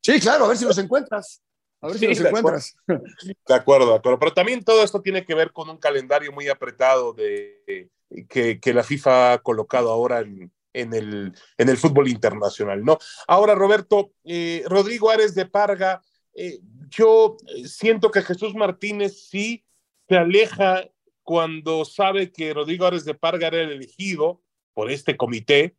Sí, 0.00 0.20
claro, 0.20 0.44
a 0.44 0.48
ver 0.48 0.56
si 0.56 0.64
los 0.64 0.78
encuentras. 0.78 1.42
A 1.80 1.88
ver 1.88 1.98
si 1.98 2.06
los 2.06 2.20
encuentras. 2.20 2.76
De 2.86 3.54
acuerdo, 3.54 3.90
de 3.90 3.96
acuerdo. 3.96 4.18
Pero 4.18 4.32
también 4.32 4.64
todo 4.64 4.82
esto 4.84 5.02
tiene 5.02 5.24
que 5.26 5.34
ver 5.34 5.52
con 5.52 5.68
un 5.68 5.78
calendario 5.78 6.30
muy 6.32 6.48
apretado 6.48 7.12
de, 7.12 7.90
que, 8.28 8.60
que 8.60 8.72
la 8.72 8.84
FIFA 8.84 9.32
ha 9.32 9.38
colocado 9.38 9.90
ahora 9.90 10.20
en, 10.20 10.52
en 10.72 10.92
el, 10.92 11.32
en 11.56 11.68
el 11.68 11.76
fútbol 11.78 12.08
internacional, 12.08 12.84
¿no? 12.84 12.98
Ahora, 13.26 13.54
Roberto, 13.54 14.12
eh, 14.24 14.62
Rodrigo 14.66 15.10
Ares 15.10 15.34
de 15.34 15.46
Parga, 15.46 16.02
eh, 16.34 16.60
yo 16.90 17.36
siento 17.64 18.10
que 18.10 18.22
Jesús 18.22 18.54
Martínez 18.54 19.28
sí 19.28 19.64
se 20.08 20.16
aleja 20.16 20.88
cuando 21.22 21.84
sabe 21.84 22.30
que 22.30 22.52
Rodrigo 22.52 22.86
Ares 22.86 23.04
de 23.04 23.14
Parga 23.14 23.48
era 23.48 23.62
el 23.62 23.70
elegido 23.70 24.42
por 24.74 24.90
este 24.90 25.16
comité, 25.16 25.76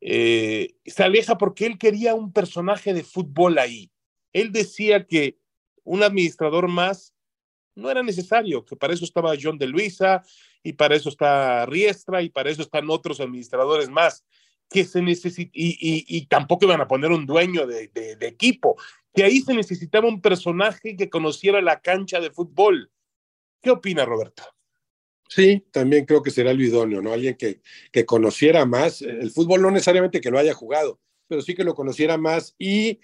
eh, 0.00 0.74
se 0.84 1.02
aleja 1.02 1.38
porque 1.38 1.66
él 1.66 1.78
quería 1.78 2.14
un 2.14 2.32
personaje 2.32 2.94
de 2.94 3.02
fútbol 3.02 3.58
ahí. 3.58 3.90
Él 4.32 4.52
decía 4.52 5.06
que 5.06 5.38
un 5.82 6.02
administrador 6.02 6.68
más 6.68 7.14
no 7.74 7.90
era 7.90 8.02
necesario, 8.02 8.64
que 8.64 8.76
para 8.76 8.94
eso 8.94 9.04
estaba 9.04 9.34
John 9.40 9.58
de 9.58 9.66
Luisa 9.66 10.22
y 10.62 10.74
para 10.74 10.96
eso 10.96 11.08
está 11.08 11.66
Riestra 11.66 12.22
y 12.22 12.28
para 12.28 12.50
eso 12.50 12.62
están 12.62 12.90
otros 12.90 13.20
administradores 13.20 13.88
más 13.88 14.24
que 14.68 14.84
se 14.84 15.02
necesita, 15.02 15.50
y, 15.54 16.26
tampoco 16.26 16.66
iban 16.66 16.80
a 16.80 16.88
poner 16.88 17.10
un 17.10 17.26
dueño 17.26 17.66
de, 17.66 17.88
de, 17.88 18.26
equipo, 18.26 18.76
que 19.14 19.24
ahí 19.24 19.40
se 19.40 19.54
necesitaba 19.54 20.08
un 20.08 20.20
personaje 20.20 20.96
que 20.96 21.08
conociera 21.08 21.60
la 21.60 21.80
cancha 21.80 22.20
de 22.20 22.30
fútbol. 22.30 22.90
¿Qué 23.62 23.70
opina 23.70 24.04
Roberto? 24.04 24.42
Sí, 25.28 25.64
también 25.72 26.04
creo 26.04 26.22
que 26.22 26.30
será 26.30 26.50
el 26.50 26.60
idóneo, 26.60 27.02
¿no? 27.02 27.12
Alguien 27.12 27.36
que, 27.36 27.60
que 27.90 28.06
conociera 28.06 28.64
más 28.64 29.02
el 29.02 29.30
fútbol, 29.30 29.62
no 29.62 29.70
necesariamente 29.70 30.20
que 30.20 30.30
lo 30.30 30.38
haya 30.38 30.54
jugado, 30.54 31.00
pero 31.26 31.42
sí 31.42 31.54
que 31.54 31.64
lo 31.64 31.74
conociera 31.74 32.16
más 32.16 32.54
y 32.58 33.00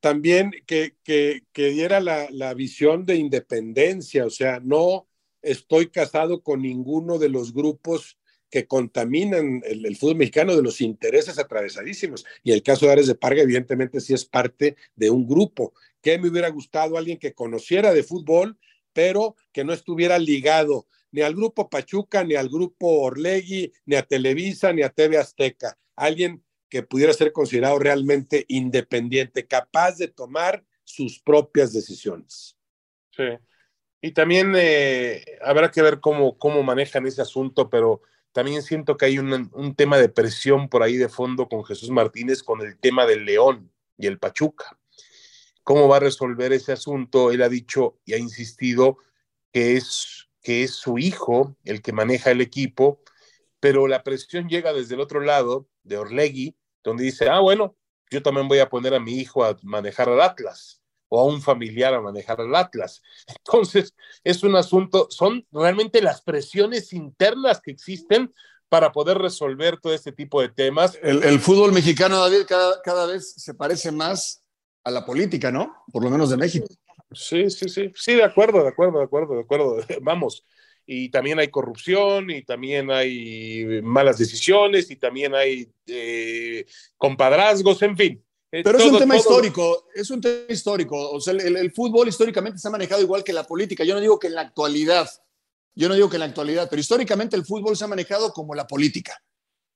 también 0.00 0.50
que, 0.66 0.96
que, 1.04 1.44
que 1.52 1.70
diera 1.70 2.00
la, 2.00 2.28
la, 2.30 2.52
visión 2.54 3.06
de 3.06 3.16
independencia, 3.16 4.26
o 4.26 4.30
sea, 4.30 4.60
no 4.60 5.06
estoy 5.42 5.88
casado 5.90 6.42
con 6.42 6.62
ninguno 6.62 7.18
de 7.18 7.28
los 7.28 7.54
grupos 7.54 8.18
que 8.52 8.66
contaminan 8.66 9.62
el, 9.64 9.96
fútbol 9.96 10.16
mexicano 10.16 10.54
de 10.54 10.62
los 10.62 10.82
intereses 10.82 11.38
atravesadísimos. 11.38 12.26
Y 12.44 12.52
el 12.52 12.62
caso 12.62 12.84
de 12.84 12.92
Ares 12.92 13.06
de 13.06 13.14
Parga, 13.14 13.40
evidentemente, 13.40 13.98
sí 13.98 14.12
es 14.12 14.26
parte 14.26 14.76
de 14.94 15.08
un 15.08 15.26
grupo. 15.26 15.72
que 16.02 16.18
me 16.18 16.28
hubiera 16.28 16.50
gustado? 16.50 16.98
Alguien 16.98 17.18
que 17.18 17.32
conociera 17.32 17.94
de 17.94 18.02
fútbol, 18.02 18.58
pero 18.92 19.36
que 19.52 19.64
no 19.64 19.72
estuviera 19.72 20.18
ligado 20.18 20.86
ni 21.12 21.22
al 21.22 21.34
grupo 21.34 21.70
Pachuca, 21.70 22.24
ni 22.24 22.34
al 22.34 22.50
grupo 22.50 23.00
Orlegui, 23.00 23.72
ni 23.86 23.96
a 23.96 24.02
Televisa, 24.02 24.70
ni 24.74 24.82
a 24.82 24.90
TV 24.90 25.16
Azteca. 25.16 25.78
Alguien 25.96 26.44
que 26.68 26.82
pudiera 26.82 27.14
ser 27.14 27.32
considerado 27.32 27.78
realmente 27.78 28.44
independiente, 28.48 29.46
capaz 29.46 29.96
de 29.96 30.08
tomar 30.08 30.62
sus 30.84 31.18
propias 31.20 31.72
decisiones. 31.72 32.58
Sí. 33.16 33.24
Y 34.02 34.12
también 34.12 34.52
eh, 34.56 35.24
habrá 35.40 35.70
que 35.70 35.80
ver 35.80 36.00
cómo, 36.00 36.36
cómo 36.36 36.62
manejan 36.62 37.06
ese 37.06 37.22
asunto, 37.22 37.70
pero 37.70 38.02
también 38.32 38.62
siento 38.62 38.96
que 38.96 39.06
hay 39.06 39.18
un, 39.18 39.74
tema 39.76 39.98
de 39.98 40.08
presión 40.08 40.68
por 40.68 40.82
ahí 40.82 40.96
de 40.96 41.08
fondo 41.08 41.48
con 41.48 41.64
Jesús 41.64 41.90
Martínez 41.90 42.42
con 42.42 42.60
el 42.60 42.78
tema 42.78 43.06
del 43.06 43.24
León 43.24 43.70
y 43.96 44.06
el 44.06 44.18
Pachuca. 44.18 44.78
¿Cómo 45.62 45.86
va 45.86 45.98
a 45.98 46.00
resolver 46.00 46.52
ese 46.52 46.72
asunto? 46.72 47.30
Él 47.30 47.42
ha 47.42 47.48
dicho 47.48 48.00
y 48.04 48.14
ha 48.14 48.18
insistido 48.18 48.98
que 49.52 49.76
es, 49.76 50.28
que 50.42 50.64
es 50.64 50.74
su 50.74 50.98
hijo 50.98 51.56
el 51.64 51.82
que 51.82 51.92
maneja 51.92 52.30
el 52.30 52.40
equipo, 52.40 53.02
pero 53.60 53.86
la 53.86 54.02
presión 54.02 54.48
llega 54.48 54.72
desde 54.72 54.94
el 54.94 55.00
otro 55.00 55.20
lado, 55.20 55.68
de 55.84 55.98
Orlegui, 55.98 56.56
donde 56.82 57.04
dice, 57.04 57.28
ah, 57.28 57.40
bueno, 57.40 57.76
yo 58.10 58.22
también 58.22 58.48
voy 58.48 58.58
a 58.58 58.68
poner 58.68 58.94
a 58.94 59.00
mi 59.00 59.18
hijo 59.18 59.44
a 59.44 59.56
manejar 59.62 60.08
al 60.08 60.20
Atlas 60.20 60.81
o 61.14 61.20
a 61.20 61.24
un 61.24 61.42
familiar 61.42 61.92
a 61.92 62.00
manejar 62.00 62.40
el 62.40 62.54
Atlas. 62.54 63.02
Entonces, 63.44 63.94
es 64.24 64.42
un 64.42 64.56
asunto, 64.56 65.08
son 65.10 65.46
realmente 65.52 66.00
las 66.00 66.22
presiones 66.22 66.94
internas 66.94 67.60
que 67.60 67.70
existen 67.70 68.32
para 68.70 68.92
poder 68.92 69.18
resolver 69.18 69.78
todo 69.78 69.92
este 69.92 70.12
tipo 70.12 70.40
de 70.40 70.48
temas. 70.48 70.98
El, 71.02 71.38
fútbol 71.38 71.72
mexicano, 71.72 72.18
David, 72.18 72.46
cada, 72.48 72.80
cada, 72.80 73.04
vez 73.04 73.34
se 73.36 73.52
parece 73.52 73.92
más 73.92 74.42
a 74.84 74.90
la 74.90 75.04
política, 75.04 75.52
¿no? 75.52 75.84
Por 75.92 76.02
lo 76.02 76.08
menos 76.08 76.30
de 76.30 76.38
México. 76.38 76.66
Sí, 77.12 77.50
sí, 77.50 77.68
sí, 77.68 77.92
sí, 77.94 78.14
de 78.14 78.24
acuerdo, 78.24 78.62
de 78.62 78.70
acuerdo, 78.70 79.00
de 79.00 79.04
acuerdo, 79.04 79.34
de 79.34 79.40
acuerdo. 79.42 79.76
Vamos, 80.00 80.46
y 80.86 81.10
también 81.10 81.38
hay 81.38 81.48
corrupción 81.48 82.30
y 82.30 82.42
también 82.42 82.90
hay 82.90 83.82
malas 83.82 84.16
decisiones 84.16 84.90
y 84.90 84.96
también 84.96 85.34
hay 85.34 85.70
eh, 85.86 86.64
compadrazgos, 86.96 87.82
en 87.82 87.98
fin. 87.98 88.24
Pero 88.52 88.78
es 88.78 88.84
un 88.84 88.98
tema 88.98 89.16
histórico, 89.16 89.86
es 89.94 90.10
un 90.10 90.20
tema 90.20 90.44
histórico. 90.50 91.10
O 91.10 91.18
sea, 91.22 91.32
el, 91.32 91.72
fútbol 91.72 92.08
históricamente 92.08 92.58
se 92.58 92.68
ha 92.68 92.70
manejado 92.70 93.00
igual 93.00 93.24
que 93.24 93.32
la 93.32 93.44
política. 93.44 93.82
Yo 93.82 93.94
no 93.94 94.00
digo 94.00 94.18
que 94.18 94.26
en 94.26 94.34
la 94.34 94.42
actualidad, 94.42 95.08
yo 95.74 95.88
no 95.88 95.94
digo 95.94 96.10
que 96.10 96.16
en 96.16 96.20
la 96.20 96.26
actualidad, 96.26 96.68
pero 96.68 96.78
históricamente 96.78 97.34
el 97.34 97.46
fútbol 97.46 97.78
se 97.78 97.84
ha 97.84 97.88
manejado 97.88 98.30
como 98.34 98.54
la 98.54 98.66
política. 98.66 99.16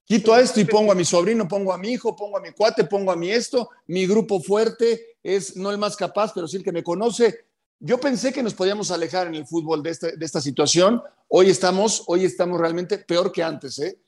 Quito 0.04 0.34
a 0.34 0.42
esto 0.42 0.60
y 0.60 0.66
pongo 0.66 0.92
a 0.92 0.94
mi 0.94 1.06
sobrino, 1.06 1.48
pongo 1.48 1.72
a 1.72 1.78
mi 1.78 1.92
hijo, 1.92 2.14
pongo 2.14 2.36
a 2.36 2.40
mi 2.40 2.52
cuate, 2.52 2.84
pongo 2.84 3.10
a 3.10 3.16
mi 3.16 3.30
esto. 3.30 3.70
Mi 3.86 4.06
grupo 4.06 4.40
fuerte 4.40 5.16
es 5.22 5.56
no 5.56 5.70
el 5.70 5.78
más 5.78 5.96
capaz, 5.96 6.32
pero 6.34 6.46
sí 6.46 6.58
el 6.58 6.62
que 6.62 6.70
me 6.70 6.84
conoce. 6.84 7.46
Yo 7.80 7.98
pensé 7.98 8.30
que 8.30 8.42
nos 8.42 8.52
podíamos 8.52 8.90
alejar 8.90 9.26
en 9.26 9.36
el 9.36 9.46
fútbol 9.46 9.82
de, 9.82 9.90
este, 9.90 10.16
de 10.18 10.26
esta 10.26 10.42
situación. 10.42 11.02
Hoy 11.28 11.48
estamos, 11.48 12.04
hoy 12.08 12.26
estamos 12.26 12.60
realmente 12.60 12.98
peor 12.98 13.32
que 13.32 13.42
antes. 13.42 13.78
¿eh? 13.78 13.98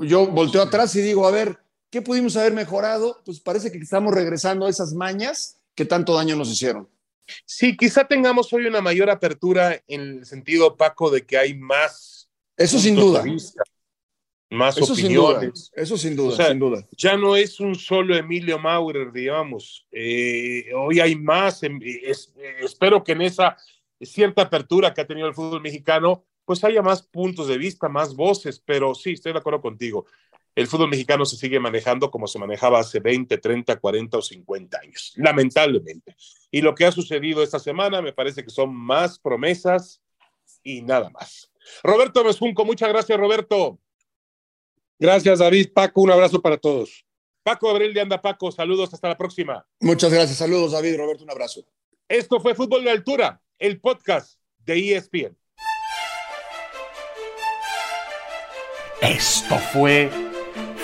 Yo 0.00 0.26
volteo 0.28 0.62
atrás 0.62 0.96
y 0.96 1.02
digo, 1.02 1.26
a 1.26 1.30
ver, 1.30 1.58
¿qué 1.90 2.02
pudimos 2.02 2.36
haber 2.36 2.52
mejorado? 2.52 3.22
Pues 3.24 3.40
parece 3.40 3.70
que 3.72 3.78
estamos 3.78 4.14
regresando 4.14 4.66
a 4.66 4.70
esas 4.70 4.94
mañas 4.94 5.60
que 5.74 5.84
tanto 5.84 6.14
daño 6.14 6.36
nos 6.36 6.50
hicieron. 6.50 6.88
Sí, 7.44 7.76
quizá 7.76 8.06
tengamos 8.06 8.52
hoy 8.52 8.66
una 8.66 8.80
mayor 8.80 9.10
apertura 9.10 9.82
en 9.86 10.00
el 10.00 10.26
sentido, 10.26 10.76
Paco, 10.76 11.10
de 11.10 11.26
que 11.26 11.36
hay 11.36 11.54
más. 11.54 12.28
Eso 12.56 12.78
sin 12.78 12.96
duda. 12.96 13.22
más 14.50 14.78
eso 14.78 14.92
opiniones. 14.92 15.40
Sin 15.40 15.72
duda. 15.74 15.82
Eso 15.82 15.98
sin 15.98 16.16
duda, 16.16 16.48
sin 16.48 16.58
duda. 16.58 16.88
Ya 16.96 17.16
no 17.16 17.36
es 17.36 17.60
un 17.60 17.74
solo 17.74 18.16
Emilio 18.16 18.58
Maurer, 18.58 19.12
digamos. 19.12 19.86
Eh, 19.92 20.70
hoy 20.74 21.00
hay 21.00 21.16
más. 21.16 21.62
Em, 21.62 21.78
espero 22.60 23.04
que 23.04 23.12
en 23.12 23.22
esa 23.22 23.56
cierta 24.00 24.42
apertura 24.42 24.94
que 24.94 25.02
ha 25.02 25.06
tenido 25.06 25.28
el 25.28 25.34
fútbol 25.34 25.60
mexicano, 25.60 26.24
pues 26.44 26.64
haya 26.64 26.80
más 26.80 27.02
puntos 27.02 27.46
de 27.46 27.58
vista, 27.58 27.90
más 27.90 28.16
voces, 28.16 28.58
pero 28.64 28.94
sí, 28.94 29.12
estoy 29.12 29.32
de 29.32 29.38
acuerdo 29.38 29.60
contigo 29.60 30.06
el 30.58 30.66
fútbol 30.66 30.90
mexicano 30.90 31.24
se 31.24 31.36
sigue 31.36 31.60
manejando 31.60 32.10
como 32.10 32.26
se 32.26 32.36
manejaba 32.36 32.80
hace 32.80 32.98
20, 32.98 33.38
30, 33.38 33.76
40 33.78 34.18
o 34.18 34.22
50 34.22 34.80
años, 34.82 35.12
lamentablemente. 35.14 36.16
Y 36.50 36.62
lo 36.62 36.74
que 36.74 36.84
ha 36.84 36.90
sucedido 36.90 37.44
esta 37.44 37.60
semana 37.60 38.02
me 38.02 38.12
parece 38.12 38.42
que 38.42 38.50
son 38.50 38.74
más 38.74 39.20
promesas 39.20 40.02
y 40.64 40.82
nada 40.82 41.10
más. 41.10 41.52
Roberto 41.84 42.24
Mesunco, 42.24 42.64
muchas 42.64 42.88
gracias, 42.88 43.16
Roberto. 43.16 43.78
Gracias, 44.98 45.38
David. 45.38 45.68
Paco, 45.72 46.00
un 46.00 46.10
abrazo 46.10 46.42
para 46.42 46.56
todos. 46.56 47.06
Paco 47.44 47.70
Abril 47.70 47.94
de 47.94 48.00
Anda 48.00 48.20
Paco, 48.20 48.50
saludos, 48.50 48.92
hasta 48.92 49.06
la 49.06 49.16
próxima. 49.16 49.64
Muchas 49.78 50.12
gracias, 50.12 50.38
saludos, 50.38 50.72
David. 50.72 50.96
Roberto, 50.96 51.22
un 51.22 51.30
abrazo. 51.30 51.64
Esto 52.08 52.40
fue 52.40 52.56
Fútbol 52.56 52.82
de 52.82 52.90
Altura, 52.90 53.40
el 53.60 53.80
podcast 53.80 54.40
de 54.64 54.96
ESPN. 54.96 55.38
Esto 59.00 59.56
fue 59.72 60.10